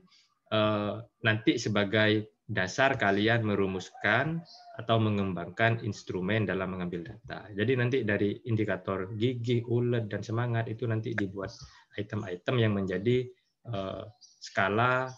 eh, 0.54 0.94
nanti 1.26 1.58
sebagai 1.58 2.39
dasar 2.50 2.98
kalian 2.98 3.46
merumuskan 3.46 4.42
atau 4.74 4.98
mengembangkan 4.98 5.86
instrumen 5.86 6.50
dalam 6.50 6.74
mengambil 6.74 7.06
data. 7.06 7.46
Jadi 7.54 7.78
nanti 7.78 7.98
dari 8.02 8.42
indikator 8.50 9.14
gigi, 9.14 9.62
ulet, 9.70 10.10
dan 10.10 10.26
semangat 10.26 10.66
itu 10.66 10.90
nanti 10.90 11.14
dibuat 11.14 11.54
item-item 11.94 12.56
yang 12.58 12.74
menjadi 12.74 13.30
uh, 13.70 14.02
skala 14.42 15.14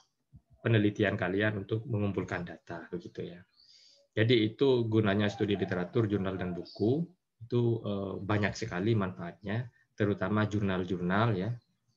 penelitian 0.59 1.15
kalian 1.15 1.63
untuk 1.63 1.87
mengumpulkan 1.87 2.43
data, 2.43 2.91
begitu 2.91 3.31
ya. 3.31 3.39
Jadi 4.11 4.51
itu 4.51 4.91
gunanya 4.91 5.31
studi 5.31 5.55
literatur, 5.55 6.11
jurnal 6.11 6.35
dan 6.35 6.51
buku 6.51 6.99
itu 7.47 7.79
uh, 7.79 8.19
banyak 8.19 8.51
sekali 8.59 8.91
manfaatnya, 8.91 9.71
terutama 9.95 10.43
jurnal-jurnal 10.51 11.31
ya. 11.39 11.49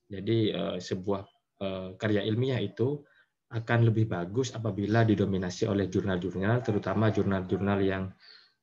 Jadi 0.06 0.54
uh, 0.54 0.78
sebuah 0.78 1.26
karya 1.96 2.20
ilmiah 2.28 2.60
itu 2.60 3.00
akan 3.54 3.80
lebih 3.86 4.10
bagus 4.10 4.50
apabila 4.50 5.06
didominasi 5.06 5.70
oleh 5.70 5.86
jurnal-jurnal, 5.86 6.58
terutama 6.66 7.14
jurnal-jurnal 7.14 7.78
yang 7.80 8.04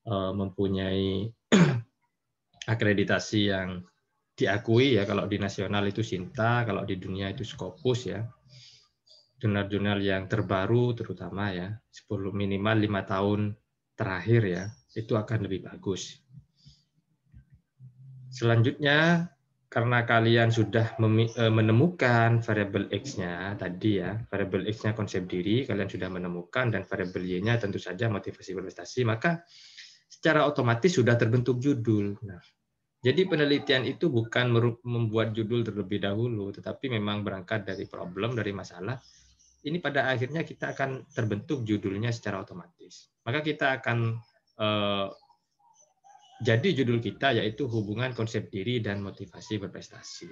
eh, 0.03 0.31
mempunyai 0.35 1.31
akreditasi 2.73 3.41
yang 3.47 3.81
diakui 4.35 4.99
ya 4.99 5.07
kalau 5.07 5.29
di 5.31 5.37
nasional 5.39 5.87
itu 5.87 6.03
Sinta, 6.03 6.67
kalau 6.67 6.83
di 6.83 6.99
dunia 6.99 7.31
itu 7.31 7.47
Scopus 7.47 8.11
ya. 8.11 8.19
Jurnal-jurnal 9.41 9.97
yang 10.05 10.29
terbaru 10.29 10.93
terutama 10.93 11.49
ya, 11.49 11.73
10 11.89 12.29
minimal 12.29 12.77
lima 12.77 13.01
tahun 13.01 13.57
terakhir 13.97 14.41
ya, 14.45 14.63
itu 14.93 15.17
akan 15.17 15.49
lebih 15.49 15.65
bagus. 15.65 16.21
Selanjutnya 18.29 19.27
karena 19.71 20.03
kalian 20.03 20.51
sudah 20.51 20.99
e, 20.99 21.43
menemukan 21.47 22.43
variabel 22.43 22.91
x-nya 22.91 23.55
tadi 23.55 24.03
ya, 24.03 24.19
variabel 24.27 24.67
x-nya 24.67 24.91
konsep 24.91 25.23
diri, 25.31 25.63
kalian 25.63 25.87
sudah 25.87 26.11
menemukan 26.11 26.75
dan 26.75 26.83
variabel 26.83 27.23
y-nya 27.23 27.55
tentu 27.55 27.79
saja 27.79 28.11
motivasi 28.11 28.51
berprestasi, 28.51 29.07
maka 29.07 29.47
secara 30.11 30.43
otomatis 30.43 30.91
sudah 30.91 31.15
terbentuk 31.15 31.63
judul. 31.63 32.19
Nah, 32.19 32.43
jadi 32.99 33.23
penelitian 33.23 33.87
itu 33.87 34.11
bukan 34.11 34.51
membuat 34.83 35.31
judul 35.31 35.63
terlebih 35.63 36.03
dahulu, 36.03 36.51
tetapi 36.51 36.91
memang 36.91 37.23
berangkat 37.23 37.63
dari 37.63 37.87
problem, 37.87 38.35
dari 38.35 38.51
masalah. 38.51 38.99
Ini 39.63 39.79
pada 39.79 40.11
akhirnya 40.11 40.43
kita 40.43 40.75
akan 40.75 41.07
terbentuk 41.15 41.63
judulnya 41.63 42.11
secara 42.11 42.43
otomatis. 42.43 43.07
Maka 43.23 43.39
kita 43.39 43.79
akan 43.79 44.19
e, 44.59 44.67
jadi 46.41 46.73
judul 46.73 46.97
kita 46.97 47.37
yaitu 47.37 47.69
hubungan 47.69 48.17
konsep 48.17 48.49
diri 48.49 48.81
dan 48.81 49.05
motivasi 49.05 49.61
berprestasi. 49.61 50.25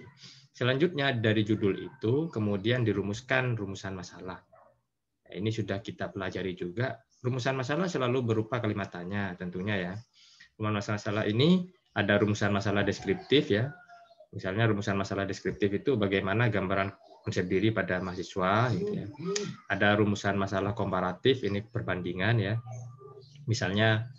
Selanjutnya 0.50 1.14
dari 1.14 1.46
judul 1.46 1.78
itu 1.78 2.34
kemudian 2.34 2.82
dirumuskan 2.82 3.54
rumusan 3.54 3.94
masalah. 3.94 4.42
Nah, 5.30 5.34
ini 5.38 5.54
sudah 5.54 5.78
kita 5.86 6.10
pelajari 6.10 6.58
juga. 6.58 6.98
Rumusan 7.22 7.54
masalah 7.54 7.86
selalu 7.86 8.26
berupa 8.26 8.58
kalimat 8.58 8.90
tanya 8.90 9.38
tentunya 9.38 9.78
ya. 9.78 9.94
Rumusan 10.58 10.98
masalah 10.98 11.30
ini 11.30 11.70
ada 11.94 12.18
rumusan 12.18 12.50
masalah 12.50 12.82
deskriptif 12.82 13.54
ya. 13.54 13.70
Misalnya 14.34 14.66
rumusan 14.66 14.98
masalah 14.98 15.30
deskriptif 15.30 15.70
itu 15.70 15.94
bagaimana 15.94 16.50
gambaran 16.50 16.90
konsep 17.22 17.46
diri 17.46 17.70
pada 17.70 18.02
mahasiswa 18.02 18.74
gitu 18.74 18.94
ya. 18.98 19.08
Ada 19.70 19.94
rumusan 19.94 20.42
masalah 20.42 20.74
komparatif 20.74 21.46
ini 21.46 21.62
perbandingan 21.62 22.36
ya. 22.42 22.58
Misalnya 23.46 24.10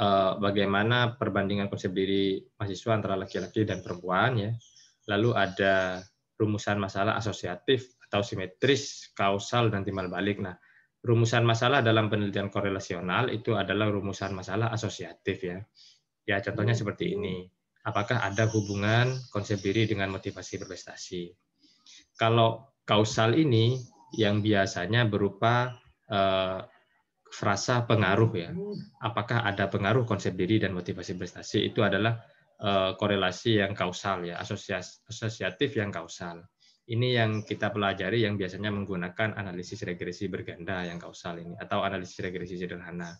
Eh, 0.00 0.32
bagaimana 0.40 1.20
perbandingan 1.20 1.68
konsep 1.68 1.92
diri 1.92 2.40
mahasiswa 2.56 2.96
antara 2.96 3.20
laki-laki 3.20 3.68
dan 3.68 3.84
perempuan 3.84 4.32
ya. 4.40 4.50
Lalu 5.12 5.36
ada 5.36 6.00
rumusan 6.40 6.80
masalah 6.80 7.20
asosiatif 7.20 8.00
atau 8.08 8.24
simetris, 8.24 9.12
kausal 9.12 9.68
dan 9.68 9.84
timbal 9.84 10.08
balik. 10.08 10.40
Nah, 10.40 10.56
rumusan 11.04 11.44
masalah 11.44 11.84
dalam 11.84 12.08
penelitian 12.08 12.48
korelasional 12.48 13.28
itu 13.28 13.52
adalah 13.60 13.92
rumusan 13.92 14.32
masalah 14.32 14.72
asosiatif 14.72 15.36
ya. 15.44 15.60
Ya, 16.24 16.40
contohnya 16.40 16.72
seperti 16.72 17.20
ini. 17.20 17.44
Apakah 17.84 18.24
ada 18.24 18.48
hubungan 18.48 19.20
konsep 19.28 19.60
diri 19.60 19.84
dengan 19.84 20.16
motivasi 20.16 20.64
berprestasi? 20.64 21.28
Kalau 22.16 22.72
kausal 22.88 23.36
ini 23.36 23.76
yang 24.16 24.40
biasanya 24.40 25.04
berupa 25.04 25.76
eh, 26.08 26.58
frasa 27.30 27.86
pengaruh 27.86 28.32
ya. 28.34 28.50
Apakah 29.00 29.46
ada 29.46 29.70
pengaruh 29.70 30.02
konsep 30.02 30.34
diri 30.34 30.58
dan 30.58 30.74
motivasi 30.74 31.14
prestasi 31.14 31.70
itu 31.70 31.80
adalah 31.86 32.18
eh, 32.58 32.92
korelasi 32.98 33.62
yang 33.62 33.72
kausal 33.72 34.26
ya, 34.26 34.42
asosiatif 34.42 35.78
yang 35.78 35.94
kausal. 35.94 36.42
Ini 36.90 37.22
yang 37.22 37.46
kita 37.46 37.70
pelajari 37.70 38.26
yang 38.26 38.34
biasanya 38.34 38.74
menggunakan 38.74 39.38
analisis 39.38 39.86
regresi 39.86 40.26
berganda 40.26 40.82
yang 40.82 40.98
kausal 40.98 41.38
ini 41.38 41.54
atau 41.54 41.86
analisis 41.86 42.18
regresi 42.18 42.58
sederhana. 42.58 43.14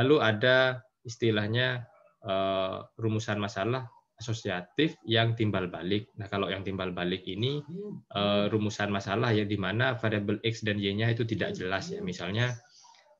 Lalu 0.00 0.16
ada 0.24 0.80
istilahnya 1.04 1.84
eh, 2.24 2.76
rumusan 2.96 3.36
masalah 3.36 3.84
asosiatif 4.20 5.00
yang 5.08 5.32
timbal 5.32 5.72
balik. 5.72 6.12
Nah, 6.20 6.28
kalau 6.28 6.52
yang 6.52 6.60
timbal 6.60 6.92
balik 6.92 7.24
ini 7.28 7.60
eh, 8.16 8.44
rumusan 8.48 8.88
masalah 8.88 9.32
ya 9.36 9.44
di 9.44 9.60
mana 9.60 9.92
variabel 9.96 10.40
x 10.40 10.64
dan 10.64 10.80
y-nya 10.80 11.12
itu 11.12 11.28
tidak 11.28 11.52
jelas 11.52 11.92
ya. 11.92 12.00
Misalnya 12.00 12.56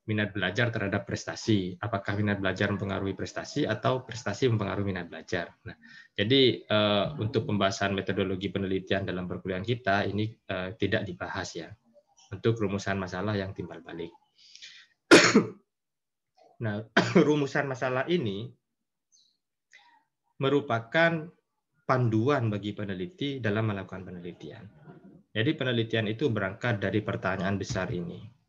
minat 0.08 0.32
belajar 0.32 0.72
terhadap 0.72 1.04
prestasi. 1.04 1.76
Apakah 1.76 2.16
minat 2.16 2.40
belajar 2.40 2.72
mempengaruhi 2.72 3.12
prestasi 3.12 3.68
atau 3.68 4.02
prestasi 4.02 4.48
mempengaruhi 4.48 4.86
minat 4.96 5.06
belajar. 5.12 5.52
Nah, 5.66 5.76
jadi 6.16 6.64
uh, 6.66 7.20
untuk 7.20 7.44
pembahasan 7.44 7.92
metodologi 7.92 8.48
penelitian 8.48 9.04
dalam 9.04 9.28
perkuliahan 9.28 9.66
kita 9.66 10.08
ini 10.08 10.32
uh, 10.50 10.72
tidak 10.74 11.04
dibahas 11.04 11.48
ya 11.52 11.68
untuk 12.32 12.56
rumusan 12.56 12.96
masalah 12.96 13.36
yang 13.36 13.52
timbal 13.52 13.82
balik. 13.84 14.10
nah, 16.64 16.80
rumusan 17.26 17.68
masalah 17.68 18.08
ini 18.08 18.48
merupakan 20.40 21.28
panduan 21.84 22.48
bagi 22.48 22.72
peneliti 22.72 23.42
dalam 23.42 23.68
melakukan 23.68 24.08
penelitian. 24.08 24.64
Jadi 25.30 25.50
penelitian 25.54 26.10
itu 26.10 26.26
berangkat 26.32 26.82
dari 26.82 27.04
pertanyaan 27.04 27.54
besar 27.60 27.86
ini. 27.92 28.39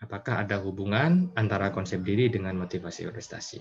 Apakah 0.00 0.48
ada 0.48 0.56
hubungan 0.64 1.28
antara 1.36 1.68
konsep 1.68 2.00
diri 2.00 2.32
dengan 2.32 2.56
motivasi 2.56 3.04
prestasi? 3.12 3.60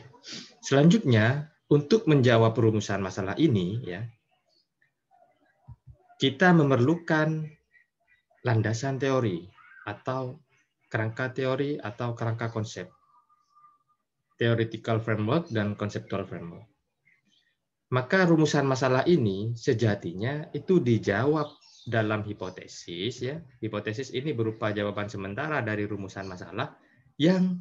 Selanjutnya, 0.63 1.51
untuk 1.67 2.07
menjawab 2.07 2.55
perumusan 2.55 3.03
masalah 3.03 3.35
ini, 3.35 3.83
ya, 3.83 4.07
kita 6.15 6.55
memerlukan 6.55 7.43
landasan 8.47 8.95
teori 8.95 9.51
atau 9.83 10.39
kerangka 10.87 11.35
teori 11.35 11.75
atau 11.75 12.15
kerangka 12.15 12.47
konsep, 12.55 12.87
theoretical 14.39 15.03
framework 15.03 15.51
dan 15.51 15.75
conceptual 15.75 16.23
framework. 16.23 16.65
Maka 17.91 18.23
rumusan 18.23 18.63
masalah 18.63 19.03
ini 19.03 19.51
sejatinya 19.59 20.47
itu 20.55 20.79
dijawab 20.79 21.58
dalam 21.87 22.25
hipotesis 22.25 23.23
ya. 23.23 23.39
Hipotesis 23.63 24.11
ini 24.11 24.35
berupa 24.35 24.73
jawaban 24.73 25.07
sementara 25.07 25.63
dari 25.63 25.85
rumusan 25.85 26.27
masalah 26.27 26.75
yang 27.19 27.59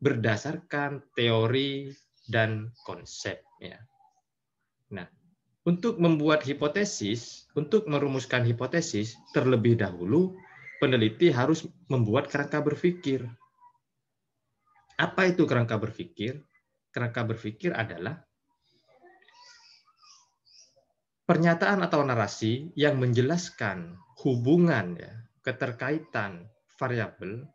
berdasarkan 0.00 1.00
teori 1.16 1.92
dan 2.28 2.72
konsep 2.84 3.40
ya. 3.60 3.76
Nah, 4.92 5.08
untuk 5.64 5.96
membuat 6.00 6.44
hipotesis, 6.44 7.48
untuk 7.56 7.88
merumuskan 7.88 8.44
hipotesis 8.44 9.16
terlebih 9.32 9.76
dahulu 9.80 10.36
peneliti 10.80 11.32
harus 11.32 11.64
membuat 11.88 12.28
kerangka 12.28 12.60
berpikir. 12.60 13.24
Apa 14.96 15.28
itu 15.28 15.44
kerangka 15.44 15.76
berpikir? 15.76 16.40
Kerangka 16.92 17.24
berpikir 17.24 17.72
adalah 17.76 18.23
pernyataan 21.24 21.80
atau 21.84 22.04
narasi 22.04 22.72
yang 22.76 23.00
menjelaskan 23.00 23.96
hubungan 24.20 24.96
ya, 24.96 25.12
keterkaitan 25.44 26.48
variabel 26.76 27.48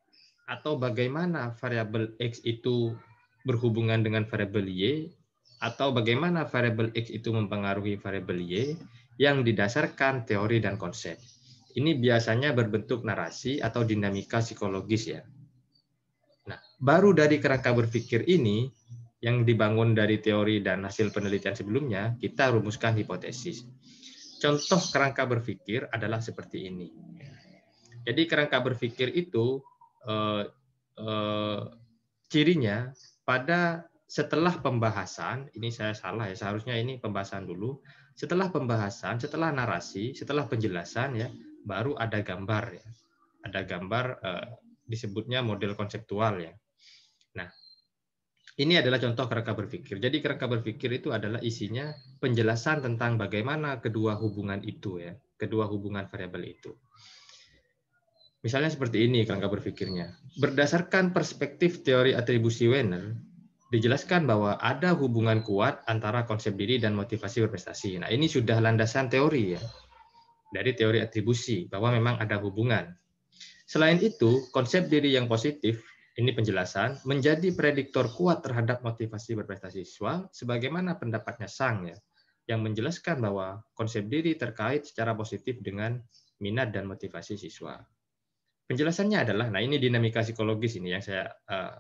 atau 0.49 0.81
bagaimana 0.81 1.53
variabel 1.57 2.17
x 2.17 2.41
itu 2.41 2.97
berhubungan 3.45 4.01
dengan 4.01 4.25
variabel 4.25 4.65
y 4.65 4.83
atau 5.61 5.93
bagaimana 5.93 6.49
variabel 6.49 6.89
x 6.97 7.13
itu 7.13 7.29
mempengaruhi 7.29 8.01
variabel 8.01 8.41
y 8.41 8.73
yang 9.21 9.45
didasarkan 9.45 10.25
teori 10.25 10.63
dan 10.63 10.79
konsep. 10.79 11.19
Ini 11.77 12.01
biasanya 12.01 12.55
berbentuk 12.57 13.05
narasi 13.05 13.61
atau 13.61 13.85
dinamika 13.85 14.41
psikologis 14.41 15.05
ya. 15.05 15.21
Nah, 16.49 16.57
baru 16.81 17.13
dari 17.13 17.38
kerangka 17.38 17.69
berpikir 17.77 18.25
ini 18.25 18.73
yang 19.19 19.43
dibangun 19.43 19.91
dari 19.91 20.23
teori 20.23 20.63
dan 20.63 20.88
hasil 20.88 21.11
penelitian 21.11 21.55
sebelumnya, 21.55 22.15
kita 22.15 22.55
rumuskan 22.55 22.95
hipotesis. 22.95 23.67
Contoh 24.39 24.79
kerangka 24.79 25.27
berpikir 25.27 25.91
adalah 25.91 26.23
seperti 26.23 26.71
ini. 26.71 26.88
Jadi 28.07 28.21
kerangka 28.23 28.63
berpikir 28.63 29.11
itu 29.11 29.59
eh, 30.07 30.47
eh, 30.95 31.61
cirinya 32.31 32.95
pada 33.27 33.83
setelah 34.09 34.57
pembahasan, 34.57 35.51
ini 35.53 35.69
saya 35.69 35.93
salah 35.93 36.25
ya, 36.25 36.33
seharusnya 36.33 36.73
ini 36.79 36.97
pembahasan 36.97 37.45
dulu. 37.45 37.77
Setelah 38.15 38.49
pembahasan, 38.49 39.21
setelah 39.21 39.53
narasi, 39.53 40.17
setelah 40.17 40.49
penjelasan 40.49 41.19
ya, 41.19 41.27
baru 41.67 41.93
ada 41.99 42.23
gambar 42.23 42.63
ya. 42.73 42.88
Ada 43.43 43.67
gambar 43.67 44.05
eh, 44.23 44.47
disebutnya 44.88 45.43
model 45.43 45.75
konseptual 45.75 46.39
ya. 46.39 46.55
Ini 48.60 48.84
adalah 48.84 49.00
contoh 49.00 49.24
kerangka 49.32 49.56
berpikir. 49.56 50.04
Jadi 50.04 50.20
kerangka 50.20 50.51
berpikir 50.51 50.92
itu 51.00 51.16
adalah 51.16 51.39
isinya 51.39 51.96
penjelasan 52.20 52.84
tentang 52.84 53.16
bagaimana 53.16 53.80
kedua 53.80 54.20
hubungan 54.20 54.60
itu 54.68 55.00
ya, 55.00 55.16
kedua 55.39 55.63
hubungan 55.72 56.12
variabel 56.12 56.60
itu. 56.60 56.75
Misalnya 58.44 58.68
seperti 58.68 59.08
ini 59.08 59.24
kerangka 59.24 59.48
berpikirnya. 59.48 60.12
Berdasarkan 60.44 61.16
perspektif 61.16 61.88
teori 61.88 62.12
atribusi 62.12 62.68
Wenner, 62.68 63.16
dijelaskan 63.72 64.28
bahwa 64.28 64.60
ada 64.60 64.92
hubungan 64.92 65.39
kuat 65.39 65.80
antara 65.88 66.28
konsep 66.28 66.60
diri 66.60 66.84
dan 66.84 67.00
motivasi 67.00 67.48
berprestasi. 67.48 68.04
Nah, 68.04 68.12
ini 68.12 68.28
sudah 68.28 68.60
landasan 68.60 69.08
teori 69.08 69.56
ya 69.56 69.62
dari 70.50 70.76
teori 70.76 71.00
atribusi 71.00 71.69
bahwa 71.72 71.93
memang 71.93 72.19
ada 72.19 72.41
hubungan. 72.41 72.91
Selain 73.69 74.02
itu, 74.02 74.50
konsep 74.50 74.89
diri 74.89 75.13
yang 75.13 75.30
positif 75.30 75.86
ini 76.19 76.36
penjelasan 76.36 77.08
menjadi 77.08 77.55
prediktor 77.55 78.12
kuat 78.12 78.43
terhadap 78.43 78.84
motivasi 78.84 79.39
berprestasi 79.39 79.88
siswa 79.88 80.27
sebagaimana 80.36 80.99
pendapatnya 80.99 81.47
Sang 81.47 81.88
ya 81.88 81.95
yang 82.51 82.60
menjelaskan 82.65 83.23
bahwa 83.23 83.63
konsep 83.71 84.10
diri 84.12 84.36
terkait 84.36 84.84
secara 84.84 85.15
positif 85.15 85.63
dengan 85.63 85.95
minat 86.43 86.75
dan 86.75 86.89
motivasi 86.89 87.39
siswa. 87.39 87.79
Penjelasannya 88.67 89.21
adalah 89.21 89.47
nah 89.47 89.62
ini 89.63 89.79
dinamika 89.79 90.21
psikologis 90.25 90.77
ini 90.77 90.93
yang 90.93 91.01
saya 91.01 91.29
uh, 91.29 91.73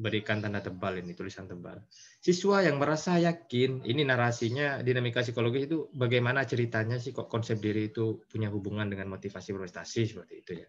berikan 0.00 0.40
tanda 0.40 0.64
tebal 0.64 0.96
ini 0.96 1.12
tulisan 1.12 1.44
tebal. 1.44 1.84
Siswa 2.20 2.64
yang 2.64 2.80
merasa 2.80 3.20
yakin, 3.20 3.84
ini 3.84 4.04
narasinya 4.04 4.80
dinamika 4.80 5.20
psikologis 5.20 5.68
itu 5.68 5.92
bagaimana 5.92 6.48
ceritanya 6.48 6.96
sih 6.96 7.12
kok 7.12 7.28
konsep 7.28 7.60
diri 7.60 7.92
itu 7.92 8.24
punya 8.24 8.48
hubungan 8.48 8.88
dengan 8.88 9.12
motivasi 9.12 9.52
prestasi 9.52 10.08
seperti 10.08 10.34
itu 10.40 10.52
ya. 10.64 10.68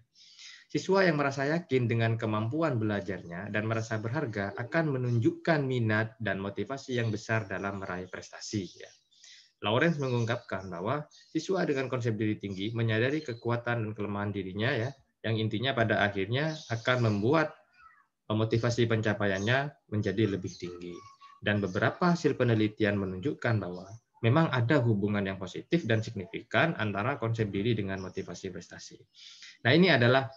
Siswa 0.71 1.03
yang 1.03 1.19
merasa 1.19 1.43
yakin 1.51 1.83
dengan 1.83 2.15
kemampuan 2.15 2.79
belajarnya 2.79 3.51
dan 3.51 3.67
merasa 3.67 3.99
berharga 3.99 4.55
akan 4.55 4.95
menunjukkan 4.95 5.67
minat 5.67 6.15
dan 6.15 6.39
motivasi 6.39 6.95
yang 6.95 7.11
besar 7.11 7.43
dalam 7.43 7.83
meraih 7.83 8.07
prestasi 8.07 8.79
ya. 8.79 8.87
Lawrence 9.67 9.99
mengungkapkan 9.99 10.71
bahwa 10.71 11.03
siswa 11.11 11.67
dengan 11.67 11.91
konsep 11.91 12.15
diri 12.15 12.39
tinggi 12.39 12.71
menyadari 12.71 13.19
kekuatan 13.19 13.83
dan 13.83 13.91
kelemahan 13.91 14.31
dirinya 14.31 14.71
ya, 14.71 14.89
yang 15.27 15.35
intinya 15.43 15.75
pada 15.75 16.07
akhirnya 16.07 16.55
akan 16.71 17.03
membuat 17.03 17.51
motivasi 18.31 18.87
pencapaiannya 18.87 19.91
menjadi 19.91 20.23
lebih 20.23 20.55
tinggi. 20.55 20.95
Dan 21.43 21.59
beberapa 21.59 22.15
hasil 22.15 22.39
penelitian 22.39 22.95
menunjukkan 22.95 23.59
bahwa 23.59 23.91
memang 24.23 24.47
ada 24.55 24.79
hubungan 24.79 25.27
yang 25.27 25.35
positif 25.35 25.83
dan 25.83 25.99
signifikan 25.99 26.79
antara 26.79 27.19
konsep 27.19 27.51
diri 27.51 27.75
dengan 27.75 27.99
motivasi 27.99 28.55
prestasi. 28.55 28.95
Nah, 29.67 29.75
ini 29.75 29.91
adalah 29.91 30.31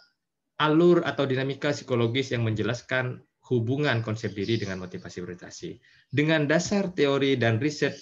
alur 0.61 1.03
atau 1.03 1.27
dinamika 1.27 1.75
psikologis 1.75 2.31
yang 2.31 2.47
menjelaskan 2.47 3.23
hubungan 3.51 4.01
konsep 4.01 4.33
diri 4.33 4.57
dengan 4.57 4.81
motivasi 4.81 5.21
prestasi. 5.21 5.77
Dengan 6.09 6.49
dasar 6.49 6.95
teori 6.95 7.37
dan 7.37 7.61
riset 7.61 7.93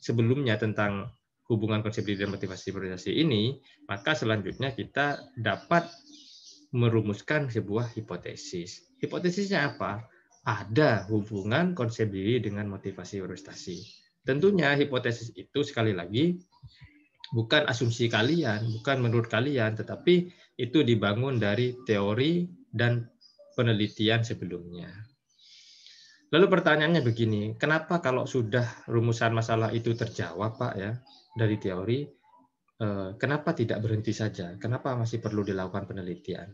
sebelumnya 0.00 0.58
tentang 0.58 1.10
hubungan 1.46 1.82
konsep 1.82 2.02
diri 2.02 2.26
dan 2.26 2.34
motivasi 2.34 2.74
prestasi 2.74 3.10
ini, 3.22 3.54
maka 3.86 4.18
selanjutnya 4.18 4.74
kita 4.74 5.22
dapat 5.38 5.86
merumuskan 6.74 7.46
sebuah 7.46 7.94
hipotesis. 7.94 8.98
Hipotesisnya 8.98 9.74
apa? 9.74 10.02
Ada 10.46 11.06
hubungan 11.10 11.74
konsep 11.74 12.10
diri 12.10 12.42
dengan 12.42 12.66
motivasi 12.70 13.22
prestasi. 13.22 13.82
Tentunya 14.26 14.74
hipotesis 14.74 15.30
itu 15.38 15.62
sekali 15.62 15.94
lagi 15.94 16.34
bukan 17.34 17.66
asumsi 17.66 18.06
kalian, 18.06 18.66
bukan 18.80 19.02
menurut 19.02 19.26
kalian, 19.26 19.74
tetapi 19.74 20.30
itu 20.58 20.82
dibangun 20.86 21.40
dari 21.40 21.74
teori 21.86 22.46
dan 22.70 23.06
penelitian 23.56 24.22
sebelumnya. 24.22 24.90
Lalu 26.34 26.46
pertanyaannya 26.50 27.02
begini, 27.06 27.54
kenapa 27.54 28.02
kalau 28.02 28.26
sudah 28.26 28.86
rumusan 28.90 29.30
masalah 29.30 29.70
itu 29.70 29.94
terjawab, 29.94 30.58
Pak 30.58 30.74
ya, 30.74 30.92
dari 31.38 31.56
teori, 31.56 32.02
eh, 32.82 33.10
kenapa 33.16 33.54
tidak 33.54 33.78
berhenti 33.78 34.10
saja? 34.10 34.58
Kenapa 34.58 34.98
masih 34.98 35.22
perlu 35.22 35.46
dilakukan 35.46 35.86
penelitian? 35.86 36.50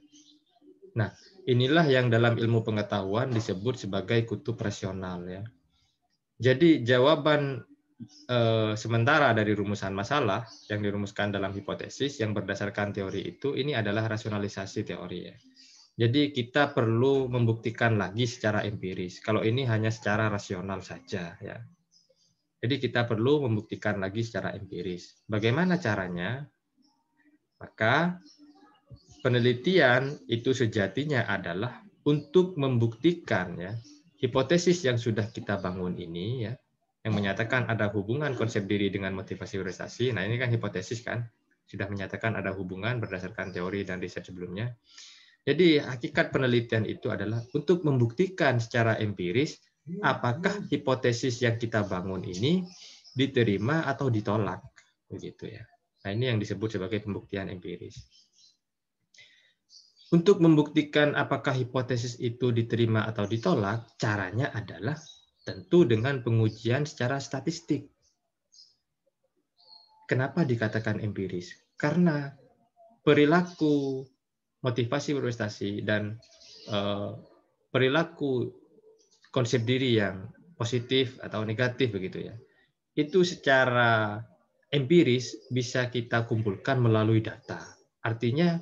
Nah, 0.93 1.09
inilah 1.49 1.89
yang 1.89 2.13
dalam 2.13 2.37
ilmu 2.37 2.61
pengetahuan 2.61 3.33
disebut 3.33 3.89
sebagai 3.89 4.29
kutub 4.29 4.61
rasional 4.61 5.25
ya. 5.25 5.43
Jadi 6.37 6.85
jawaban 6.85 7.65
eh, 8.09 8.73
sementara 8.75 9.33
dari 9.33 9.55
rumusan 9.57 9.95
masalah 9.95 10.47
yang 10.69 10.83
dirumuskan 10.83 11.31
dalam 11.31 11.55
hipotesis 11.55 12.19
yang 12.21 12.35
berdasarkan 12.37 12.91
teori 12.91 13.37
itu 13.37 13.55
ini 13.55 13.73
adalah 13.73 14.11
rasionalisasi 14.11 14.81
teori 14.87 15.21
ya. 15.25 15.37
Jadi 15.93 16.33
kita 16.33 16.73
perlu 16.73 17.29
membuktikan 17.29 18.01
lagi 18.01 18.25
secara 18.25 18.65
empiris. 18.65 19.21
Kalau 19.21 19.45
ini 19.45 19.69
hanya 19.69 19.93
secara 19.93 20.33
rasional 20.33 20.81
saja 20.81 21.37
ya. 21.37 21.57
Jadi 22.63 22.79
kita 22.79 23.05
perlu 23.05 23.45
membuktikan 23.45 23.99
lagi 23.99 24.23
secara 24.23 24.55
empiris. 24.55 25.27
Bagaimana 25.27 25.77
caranya? 25.77 26.47
Maka 27.59 28.19
penelitian 29.23 30.17
itu 30.27 30.51
sejatinya 30.55 31.27
adalah 31.29 31.83
untuk 32.03 32.59
membuktikan 32.59 33.55
ya 33.59 33.73
hipotesis 34.23 34.87
yang 34.87 34.99
sudah 34.99 35.31
kita 35.35 35.59
bangun 35.59 35.99
ini 35.99 36.47
ya 36.47 36.55
yang 37.03 37.15
menyatakan 37.19 37.67
ada 37.67 37.91
hubungan 37.91 38.31
konsep 38.39 38.63
diri 38.71 38.87
dengan 38.87 39.15
motivasi 39.19 39.59
prestasi. 39.59 40.15
Nah, 40.15 40.23
ini 40.23 40.39
kan 40.39 40.51
hipotesis 40.55 41.03
kan 41.03 41.27
sudah 41.67 41.91
menyatakan 41.91 42.39
ada 42.39 42.55
hubungan 42.55 43.03
berdasarkan 43.03 43.51
teori 43.51 43.83
dan 43.83 43.99
riset 43.99 44.23
sebelumnya. 44.23 44.71
Jadi 45.43 45.83
hakikat 45.83 46.31
penelitian 46.31 46.87
itu 46.87 47.11
adalah 47.11 47.43
untuk 47.51 47.83
membuktikan 47.83 48.63
secara 48.63 48.95
empiris 49.03 49.59
apakah 50.07 50.63
hipotesis 50.71 51.43
yang 51.43 51.59
kita 51.59 51.83
bangun 51.83 52.23
ini 52.23 52.63
diterima 53.11 53.83
atau 53.83 54.07
ditolak 54.07 54.63
begitu 55.11 55.51
ya. 55.51 55.67
Nah, 56.07 56.11
ini 56.15 56.31
yang 56.31 56.39
disebut 56.39 56.79
sebagai 56.79 57.03
pembuktian 57.03 57.51
empiris. 57.51 57.99
Untuk 60.13 60.45
membuktikan 60.45 61.17
apakah 61.17 61.57
hipotesis 61.57 62.21
itu 62.21 62.53
diterima 62.53 63.09
atau 63.09 63.25
ditolak, 63.25 63.97
caranya 63.97 64.53
adalah 64.53 64.95
tentu 65.43 65.83
dengan 65.87 66.23
pengujian 66.23 66.87
secara 66.87 67.19
statistik. 67.19 67.91
Kenapa 70.07 70.47
dikatakan 70.47 71.03
empiris? 71.03 71.55
Karena 71.75 72.31
perilaku 73.03 74.07
motivasi 74.63 75.19
berprestasi 75.19 75.83
dan 75.83 76.19
eh, 76.71 77.11
perilaku 77.75 78.53
konsep 79.35 79.67
diri 79.67 79.99
yang 79.99 80.31
positif 80.55 81.19
atau 81.19 81.43
negatif 81.43 81.91
begitu 81.91 82.31
ya. 82.31 82.35
Itu 82.95 83.25
secara 83.27 84.21
empiris 84.71 85.51
bisa 85.51 85.89
kita 85.89 86.29
kumpulkan 86.29 86.79
melalui 86.79 87.25
data. 87.25 87.59
Artinya 88.05 88.61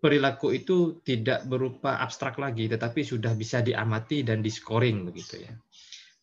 perilaku 0.00 0.56
itu 0.56 1.04
tidak 1.04 1.44
berupa 1.44 2.00
abstrak 2.00 2.40
lagi 2.40 2.66
tetapi 2.72 3.04
sudah 3.04 3.36
bisa 3.36 3.60
diamati 3.60 4.24
dan 4.24 4.40
di-scoring 4.40 5.04
begitu 5.04 5.44
ya. 5.44 5.52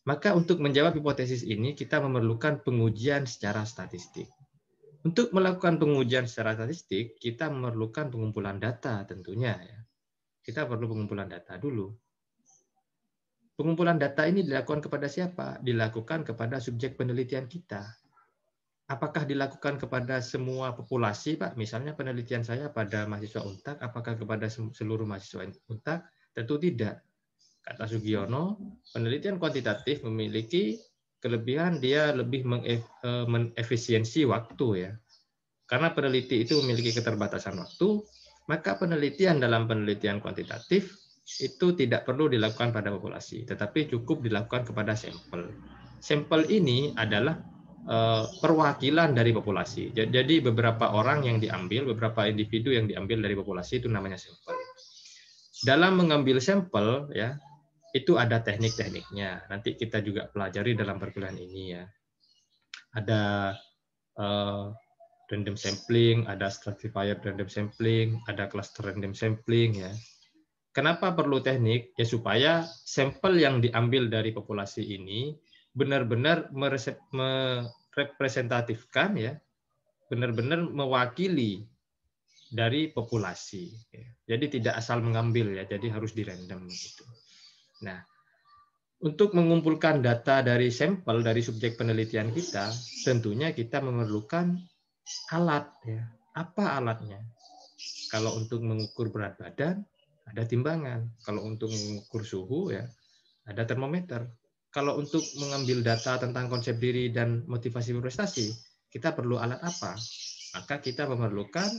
Maka 0.08 0.32
untuk 0.32 0.64
menjawab 0.64 0.96
hipotesis 0.96 1.44
ini 1.44 1.76
kita 1.76 2.00
memerlukan 2.00 2.64
pengujian 2.64 3.28
secara 3.28 3.68
statistik. 3.68 4.24
Untuk 5.04 5.36
melakukan 5.36 5.76
pengujian 5.76 6.24
secara 6.24 6.56
statistik, 6.56 7.20
kita 7.20 7.52
memerlukan 7.52 8.08
pengumpulan 8.08 8.56
data 8.56 9.04
tentunya. 9.04 9.52
Ya. 9.60 9.78
Kita 10.40 10.64
perlu 10.64 10.88
pengumpulan 10.88 11.28
data 11.28 11.60
dulu. 11.60 11.92
Pengumpulan 13.52 14.00
data 14.00 14.24
ini 14.24 14.48
dilakukan 14.48 14.80
kepada 14.80 15.12
siapa? 15.12 15.60
Dilakukan 15.60 16.24
kepada 16.24 16.56
subjek 16.56 16.96
penelitian 16.96 17.44
kita. 17.44 17.84
Apakah 18.88 19.28
dilakukan 19.28 19.76
kepada 19.76 20.24
semua 20.24 20.72
populasi, 20.72 21.36
Pak? 21.36 21.60
Misalnya 21.60 21.92
penelitian 21.92 22.40
saya 22.40 22.72
pada 22.72 23.04
mahasiswa 23.04 23.44
UNTAK, 23.44 23.76
apakah 23.84 24.16
kepada 24.16 24.48
seluruh 24.48 25.04
mahasiswa 25.04 25.44
UNTAK? 25.68 26.00
Tentu 26.32 26.56
tidak. 26.56 27.04
Kata 27.68 27.84
Sugiono, 27.84 28.56
penelitian 28.96 29.36
kuantitatif 29.36 30.00
memiliki 30.00 30.80
kelebihan 31.20 31.76
dia 31.84 32.16
lebih 32.16 32.48
eh, 32.64 32.80
mengefisiensi 33.28 34.24
waktu 34.24 34.88
ya. 34.88 34.92
Karena 35.68 35.92
peneliti 35.92 36.48
itu 36.48 36.56
memiliki 36.64 36.96
keterbatasan 36.96 37.60
waktu, 37.60 38.00
maka 38.48 38.80
penelitian 38.80 39.36
dalam 39.36 39.68
penelitian 39.68 40.16
kuantitatif 40.16 40.96
itu 41.44 41.76
tidak 41.76 42.08
perlu 42.08 42.32
dilakukan 42.32 42.72
pada 42.72 42.88
populasi, 42.88 43.44
tetapi 43.44 43.92
cukup 43.92 44.24
dilakukan 44.24 44.64
kepada 44.64 44.96
sampel. 44.96 45.52
Sampel 46.00 46.48
ini 46.48 46.96
adalah 46.96 47.36
eh, 47.84 48.24
perwakilan 48.40 49.12
dari 49.12 49.36
populasi. 49.36 49.92
Jadi 49.92 50.40
beberapa 50.40 50.96
orang 50.96 51.28
yang 51.28 51.36
diambil, 51.36 51.92
beberapa 51.92 52.24
individu 52.24 52.72
yang 52.72 52.88
diambil 52.88 53.28
dari 53.28 53.36
populasi 53.36 53.84
itu 53.84 53.92
namanya 53.92 54.16
sampel. 54.16 54.56
Dalam 55.68 56.00
mengambil 56.00 56.40
sampel 56.40 57.12
ya, 57.12 57.36
itu 57.98 58.14
ada 58.14 58.38
teknik-tekniknya. 58.42 59.50
Nanti 59.50 59.74
kita 59.74 60.00
juga 60.02 60.26
pelajari 60.30 60.74
dalam 60.78 60.98
perkuliahan 61.02 61.38
ini 61.38 61.62
ya. 61.74 61.82
Ada 62.94 63.52
uh, 64.16 64.72
random 65.28 65.60
sampling, 65.60 66.24
ada 66.24 66.48
stratified 66.48 67.20
random 67.20 67.48
sampling, 67.48 68.20
ada 68.30 68.48
cluster 68.48 68.88
random 68.88 69.12
sampling 69.12 69.84
ya. 69.84 69.92
Kenapa 70.72 71.12
perlu 71.12 71.42
teknik? 71.42 71.92
Ya 71.98 72.06
supaya 72.06 72.62
sampel 72.86 73.42
yang 73.42 73.58
diambil 73.58 74.06
dari 74.08 74.30
populasi 74.30 74.84
ini 74.84 75.34
benar-benar 75.74 76.54
merepresentatifkan 76.54 79.10
ya, 79.18 79.34
benar-benar 80.08 80.64
mewakili 80.64 81.66
dari 82.48 82.88
populasi. 82.88 83.76
Jadi 84.24 84.48
tidak 84.60 84.80
asal 84.80 85.04
mengambil 85.04 85.52
ya, 85.52 85.64
jadi 85.68 85.92
harus 85.92 86.16
di 86.16 86.24
random 86.24 86.64
gitu. 86.70 87.04
Nah, 87.84 88.02
untuk 88.98 89.30
mengumpulkan 89.30 90.02
data 90.02 90.42
dari 90.42 90.74
sampel 90.74 91.22
dari 91.22 91.38
subjek 91.38 91.78
penelitian 91.78 92.34
kita, 92.34 92.74
tentunya 93.06 93.54
kita 93.54 93.78
memerlukan 93.78 94.58
alat. 95.30 95.70
Ya. 95.86 96.02
Apa 96.34 96.82
alatnya? 96.82 97.22
Kalau 98.10 98.34
untuk 98.34 98.64
mengukur 98.66 99.14
berat 99.14 99.38
badan, 99.38 99.86
ada 100.26 100.42
timbangan. 100.42 101.14
Kalau 101.22 101.46
untuk 101.46 101.70
mengukur 101.70 102.26
suhu, 102.26 102.74
ya 102.74 102.84
ada 103.46 103.62
termometer. 103.64 104.26
Kalau 104.68 105.00
untuk 105.00 105.24
mengambil 105.40 105.80
data 105.80 106.20
tentang 106.20 106.50
konsep 106.50 106.76
diri 106.76 107.08
dan 107.08 107.46
motivasi 107.48 107.96
berprestasi, 107.96 108.52
kita 108.92 109.16
perlu 109.16 109.40
alat 109.40 109.62
apa? 109.62 109.96
Maka 110.58 110.82
kita 110.82 111.08
memerlukan 111.08 111.70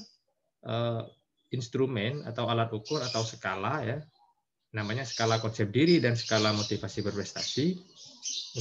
uh, 0.65 1.03
instrumen 1.53 2.25
atau 2.25 2.49
alat 2.49 2.69
ukur 2.73 3.01
atau 3.01 3.25
skala 3.25 3.81
ya 3.85 3.97
namanya 4.73 5.01
skala 5.05 5.41
konsep 5.41 5.73
diri 5.73 5.97
dan 5.97 6.13
skala 6.13 6.53
motivasi 6.53 7.01
berprestasi 7.01 7.65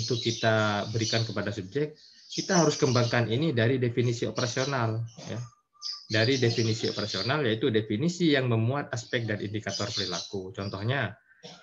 untuk 0.01 0.19
kita 0.21 0.89
berikan 0.89 1.25
kepada 1.25 1.53
subjek 1.53 1.97
kita 2.29 2.61
harus 2.65 2.81
kembangkan 2.81 3.29
ini 3.29 3.53
dari 3.53 3.77
definisi 3.77 4.25
operasional 4.25 5.05
ya 5.29 5.41
dari 6.09 6.41
definisi 6.41 6.89
operasional 6.89 7.45
yaitu 7.45 7.69
definisi 7.69 8.33
yang 8.33 8.49
memuat 8.49 8.89
aspek 8.89 9.29
dan 9.29 9.45
indikator 9.45 9.89
perilaku 9.93 10.49
contohnya 10.57 11.13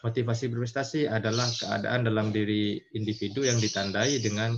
motivasi 0.05 0.53
berprestasi 0.53 1.09
adalah 1.09 1.49
keadaan 1.49 2.05
dalam 2.05 2.29
diri 2.29 2.79
individu 2.95 3.43
yang 3.43 3.59
ditandai 3.59 4.21
dengan 4.23 4.55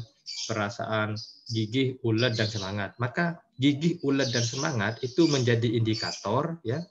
perasaan 0.48 1.16
gigih, 1.48 1.98
ulet 2.04 2.36
dan 2.36 2.48
semangat. 2.52 2.94
Maka 3.00 3.40
gigih, 3.58 4.04
ulet 4.04 4.30
dan 4.30 4.44
semangat 4.44 5.00
itu 5.02 5.26
menjadi 5.26 5.74
indikator 5.74 6.60
ya 6.62 6.84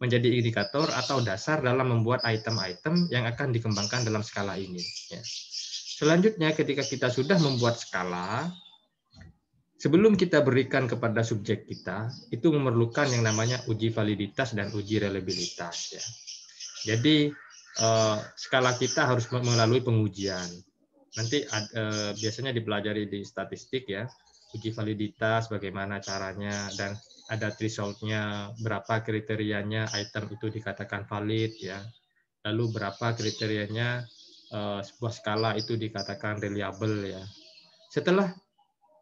menjadi 0.00 0.32
indikator 0.32 0.88
atau 0.88 1.20
dasar 1.20 1.60
dalam 1.60 1.92
membuat 1.92 2.24
item-item 2.24 3.12
yang 3.12 3.28
akan 3.28 3.52
dikembangkan 3.52 4.00
dalam 4.00 4.24
skala 4.24 4.56
ini. 4.56 4.80
Ya. 5.12 5.20
Selanjutnya, 6.00 6.56
ketika 6.56 6.80
kita 6.80 7.12
sudah 7.12 7.36
membuat 7.36 7.76
skala, 7.76 8.48
sebelum 9.76 10.16
kita 10.16 10.40
berikan 10.40 10.88
kepada 10.88 11.20
subjek 11.20 11.68
kita, 11.68 12.08
itu 12.32 12.48
memerlukan 12.48 13.12
yang 13.12 13.28
namanya 13.28 13.60
uji 13.68 13.92
validitas 13.92 14.56
dan 14.56 14.72
uji 14.72 14.96
reliabilitas. 15.04 15.76
Ya. 15.92 16.04
Jadi, 16.96 17.28
eh, 17.76 18.16
skala 18.40 18.72
kita 18.80 19.04
harus 19.04 19.28
melalui 19.28 19.84
pengujian. 19.84 20.48
Nanti 21.20 21.44
eh, 21.44 22.10
biasanya 22.16 22.56
dipelajari 22.56 23.04
di 23.04 23.20
statistik 23.20 23.84
ya, 23.84 24.08
uji 24.56 24.72
validitas, 24.72 25.52
bagaimana 25.52 26.00
caranya, 26.00 26.72
dan 26.74 26.96
ada 27.30 27.54
thresholdnya, 27.54 28.50
berapa 28.58 29.06
kriterianya 29.06 29.86
item 29.94 30.34
itu 30.34 30.50
dikatakan 30.50 31.06
valid 31.06 31.54
ya. 31.62 31.78
Lalu 32.42 32.74
berapa 32.74 33.14
kriterianya 33.14 34.02
uh, 34.50 34.82
sebuah 34.82 35.12
skala 35.14 35.50
itu 35.54 35.78
dikatakan 35.78 36.42
reliable 36.42 37.06
ya. 37.06 37.22
Setelah 37.86 38.34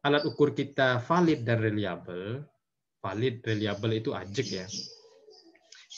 alat 0.04 0.28
ukur 0.28 0.52
kita 0.52 1.00
valid 1.00 1.48
dan 1.48 1.64
reliable, 1.64 2.44
valid 3.00 3.40
reliable 3.48 3.96
itu 3.96 4.12
ajek 4.12 4.48
ya. 4.52 4.66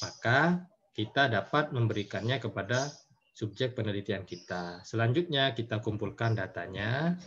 Maka 0.00 0.62
kita 0.94 1.26
dapat 1.26 1.74
memberikannya 1.74 2.38
kepada 2.38 2.94
subjek 3.34 3.74
penelitian 3.74 4.22
kita. 4.22 4.84
Selanjutnya 4.86 5.50
kita 5.56 5.80
kumpulkan 5.82 6.38
datanya, 6.38 7.18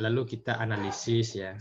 lalu 0.00 0.24
kita 0.24 0.56
analisis 0.56 1.34
ya. 1.36 1.52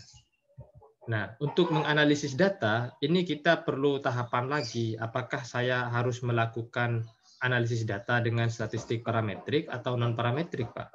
Nah, 1.08 1.40
untuk 1.40 1.72
menganalisis 1.72 2.36
data, 2.36 2.92
ini 3.00 3.24
kita 3.24 3.64
perlu 3.64 4.04
tahapan 4.04 4.52
lagi. 4.52 5.00
Apakah 5.00 5.48
saya 5.48 5.88
harus 5.88 6.20
melakukan 6.20 7.08
analisis 7.40 7.88
data 7.88 8.20
dengan 8.20 8.52
statistik 8.52 9.08
parametrik 9.08 9.72
atau 9.72 9.96
non-parametrik, 9.96 10.76
Pak? 10.76 10.90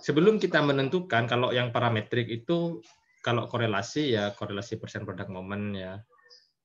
Sebelum 0.00 0.40
kita 0.40 0.64
menentukan, 0.64 1.28
kalau 1.28 1.52
yang 1.52 1.68
parametrik 1.68 2.32
itu, 2.32 2.80
kalau 3.20 3.44
korelasi, 3.44 4.16
ya 4.16 4.32
korelasi 4.32 4.80
persen 4.80 5.04
produk 5.04 5.28
momen, 5.28 5.76
ya 5.76 6.00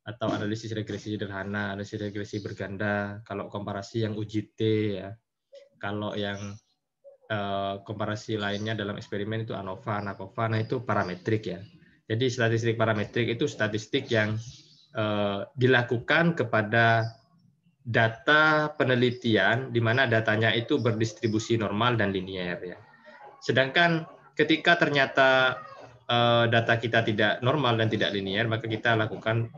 atau 0.06 0.30
analisis 0.30 0.70
regresi 0.72 1.18
sederhana, 1.18 1.74
analisis 1.74 1.98
regresi 1.98 2.38
berganda, 2.40 3.26
kalau 3.26 3.50
komparasi 3.50 4.06
yang 4.06 4.14
UJT, 4.14 4.62
ya 5.02 5.10
kalau 5.82 6.14
yang 6.14 6.54
Eh, 7.26 7.76
komparasi 7.82 8.38
lainnya 8.38 8.78
dalam 8.78 9.02
eksperimen 9.02 9.50
itu 9.50 9.58
ANOVA, 9.58 9.98
NACOVA, 9.98 10.46
nah 10.46 10.62
itu 10.62 10.86
parametrik 10.86 11.50
ya. 11.50 11.58
Jadi 12.06 12.30
statistik 12.30 12.78
parametrik 12.78 13.34
itu 13.34 13.50
statistik 13.50 14.06
yang 14.14 14.38
uh, 14.94 15.42
dilakukan 15.58 16.38
kepada 16.38 17.02
data 17.82 18.70
penelitian 18.78 19.74
di 19.74 19.82
mana 19.82 20.06
datanya 20.06 20.54
itu 20.54 20.78
berdistribusi 20.78 21.58
normal 21.58 21.98
dan 21.98 22.14
linier 22.14 22.62
ya. 22.62 22.78
Sedangkan 23.42 24.06
ketika 24.38 24.78
ternyata 24.78 25.58
uh, 26.06 26.46
data 26.46 26.78
kita 26.78 27.02
tidak 27.10 27.42
normal 27.42 27.82
dan 27.82 27.90
tidak 27.90 28.14
linier, 28.14 28.46
maka 28.46 28.70
kita 28.70 28.94
lakukan 28.94 29.50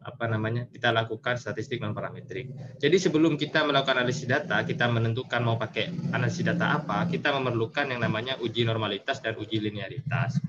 apa 0.00 0.24
namanya 0.24 0.64
kita 0.64 0.88
lakukan 0.96 1.36
statistik 1.36 1.84
non 1.84 1.92
parametrik. 1.92 2.48
Jadi 2.80 2.96
sebelum 2.96 3.36
kita 3.36 3.68
melakukan 3.68 4.00
analisis 4.00 4.24
data, 4.24 4.64
kita 4.64 4.88
menentukan 4.88 5.44
mau 5.44 5.60
pakai 5.60 5.92
analisis 6.16 6.44
data 6.44 6.80
apa, 6.80 7.04
kita 7.08 7.36
memerlukan 7.36 7.92
yang 7.92 8.00
namanya 8.00 8.40
uji 8.40 8.64
normalitas 8.64 9.20
dan 9.20 9.36
uji 9.36 9.60
linearitas. 9.60 10.40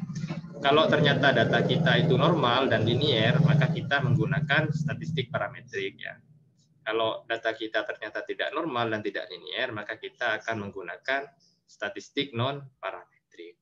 Kalau 0.62 0.86
ternyata 0.88 1.34
data 1.34 1.66
kita 1.66 2.06
itu 2.06 2.16
normal 2.16 2.70
dan 2.70 2.86
linier, 2.86 3.34
maka 3.42 3.68
kita 3.74 4.00
menggunakan 4.06 4.70
statistik 4.70 5.34
parametrik 5.34 5.98
ya. 5.98 6.16
Kalau 6.86 7.26
data 7.26 7.54
kita 7.54 7.84
ternyata 7.86 8.22
tidak 8.26 8.54
normal 8.54 8.94
dan 8.94 9.02
tidak 9.02 9.26
linier, 9.30 9.74
maka 9.74 9.98
kita 9.98 10.42
akan 10.42 10.70
menggunakan 10.70 11.28
statistik 11.66 12.32
non 12.38 12.62
parametrik. 12.78 13.58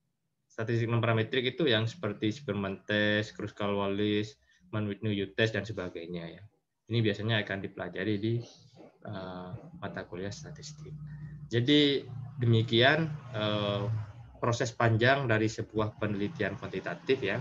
Statistik 0.46 0.92
non 0.92 1.00
parametrik 1.00 1.56
itu 1.56 1.72
yang 1.72 1.88
seperti 1.88 2.36
Spearman 2.36 2.84
test, 2.84 3.32
Kruskal-Wallis, 3.36 4.36
Mann-Whitney 4.70 5.18
test 5.34 5.58
dan 5.58 5.66
sebagainya 5.66 6.40
ya. 6.40 6.44
Ini 6.90 7.06
biasanya 7.06 7.42
akan 7.46 7.58
dipelajari 7.62 8.16
di 8.18 8.34
uh, 9.06 9.52
mata 9.78 10.02
kuliah 10.10 10.34
statistik. 10.34 10.94
Jadi 11.50 12.02
demikian 12.42 13.10
uh, 13.34 13.86
proses 14.42 14.74
panjang 14.74 15.30
dari 15.30 15.46
sebuah 15.46 16.02
penelitian 16.02 16.58
kuantitatif 16.58 17.20
ya. 17.22 17.38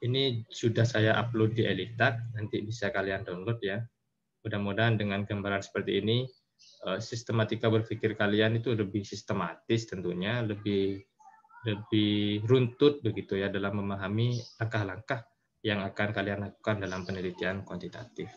Ini 0.00 0.48
sudah 0.48 0.88
saya 0.88 1.12
upload 1.20 1.60
di 1.60 1.68
Elitak, 1.68 2.32
nanti 2.32 2.64
bisa 2.64 2.88
kalian 2.88 3.22
download 3.22 3.60
ya. 3.60 3.78
Mudah-mudahan 4.40 4.96
dengan 4.96 5.28
gambaran 5.28 5.60
seperti 5.60 6.00
ini, 6.00 6.24
uh, 6.88 6.96
sistematika 6.96 7.68
berpikir 7.68 8.16
kalian 8.16 8.58
itu 8.58 8.72
lebih 8.72 9.04
sistematis 9.04 9.86
tentunya, 9.86 10.40
lebih 10.40 11.04
lebih 11.60 12.40
runtut 12.48 13.04
begitu 13.04 13.36
ya 13.36 13.52
dalam 13.52 13.84
memahami 13.84 14.40
langkah-langkah 14.56 15.29
yang 15.60 15.84
akan 15.84 16.08
kalian 16.16 16.40
lakukan 16.48 16.80
dalam 16.80 17.04
penelitian 17.04 17.62
kuantitatif. 17.68 18.32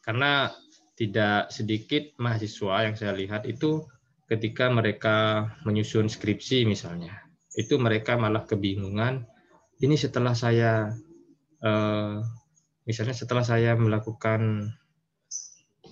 Karena 0.00 0.50
tidak 0.94 1.50
sedikit 1.50 2.14
mahasiswa 2.20 2.86
yang 2.86 2.94
saya 2.94 3.12
lihat 3.16 3.48
itu 3.48 3.88
ketika 4.30 4.70
mereka 4.70 5.48
menyusun 5.66 6.06
skripsi 6.06 6.62
misalnya, 6.68 7.26
itu 7.58 7.74
mereka 7.80 8.14
malah 8.14 8.46
kebingungan. 8.46 9.26
Ini 9.80 9.96
setelah 9.96 10.36
saya, 10.36 10.92
eh, 11.64 12.16
misalnya 12.86 13.16
setelah 13.16 13.42
saya 13.42 13.74
melakukan 13.74 14.70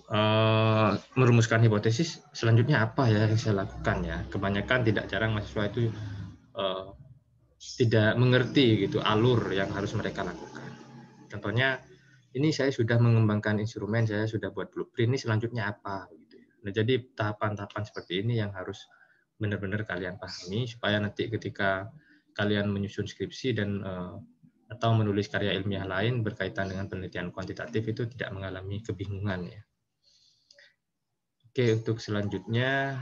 eh, 0.09 0.91
merumuskan 1.19 1.61
hipotesis, 1.67 2.23
selanjutnya 2.33 2.81
apa 2.81 3.11
ya 3.11 3.27
yang 3.27 3.41
saya 3.41 3.67
lakukan 3.67 3.99
ya? 4.07 4.25
Kebanyakan 4.31 4.87
tidak 4.87 5.05
jarang 5.11 5.35
mahasiswa 5.35 5.69
itu 5.69 5.91
eh, 6.55 6.85
tidak 7.59 8.15
mengerti 8.15 8.87
gitu 8.87 9.03
alur 9.03 9.51
yang 9.51 9.73
harus 9.75 9.91
mereka 9.99 10.23
lakukan. 10.23 10.68
Contohnya, 11.29 11.79
ini 12.35 12.53
saya 12.53 12.73
sudah 12.73 12.97
mengembangkan 13.01 13.61
instrumen, 13.61 14.05
saya 14.05 14.25
sudah 14.29 14.53
buat 14.53 14.73
blueprint, 14.73 15.15
ini 15.15 15.19
selanjutnya 15.21 15.71
apa? 15.73 16.09
Gitu 16.13 16.41
ya. 16.41 16.49
Nah, 16.65 16.73
jadi 16.73 16.95
tahapan-tahapan 17.15 17.83
seperti 17.85 18.25
ini 18.25 18.41
yang 18.41 18.53
harus 18.53 18.85
benar-benar 19.39 19.87
kalian 19.87 20.19
pahami, 20.19 20.67
supaya 20.67 20.99
nanti 20.99 21.31
ketika 21.31 21.89
kalian 22.35 22.71
menyusun 22.71 23.07
skripsi 23.07 23.55
dan 23.55 23.83
uh, 23.83 24.19
atau 24.69 24.93
menulis 24.93 25.33
karya 25.33 25.57
ilmiah 25.57 25.89
lain 25.89 26.21
berkaitan 26.21 26.69
dengan 26.69 26.87
penelitian 26.87 27.33
kuantitatif 27.33 27.89
itu 27.89 28.05
tidak 28.13 28.37
mengalami 28.37 28.85
kebingungan 28.85 29.49
ya. 29.49 29.63
Oke, 31.49 31.65
untuk 31.73 31.99
selanjutnya 31.99 33.01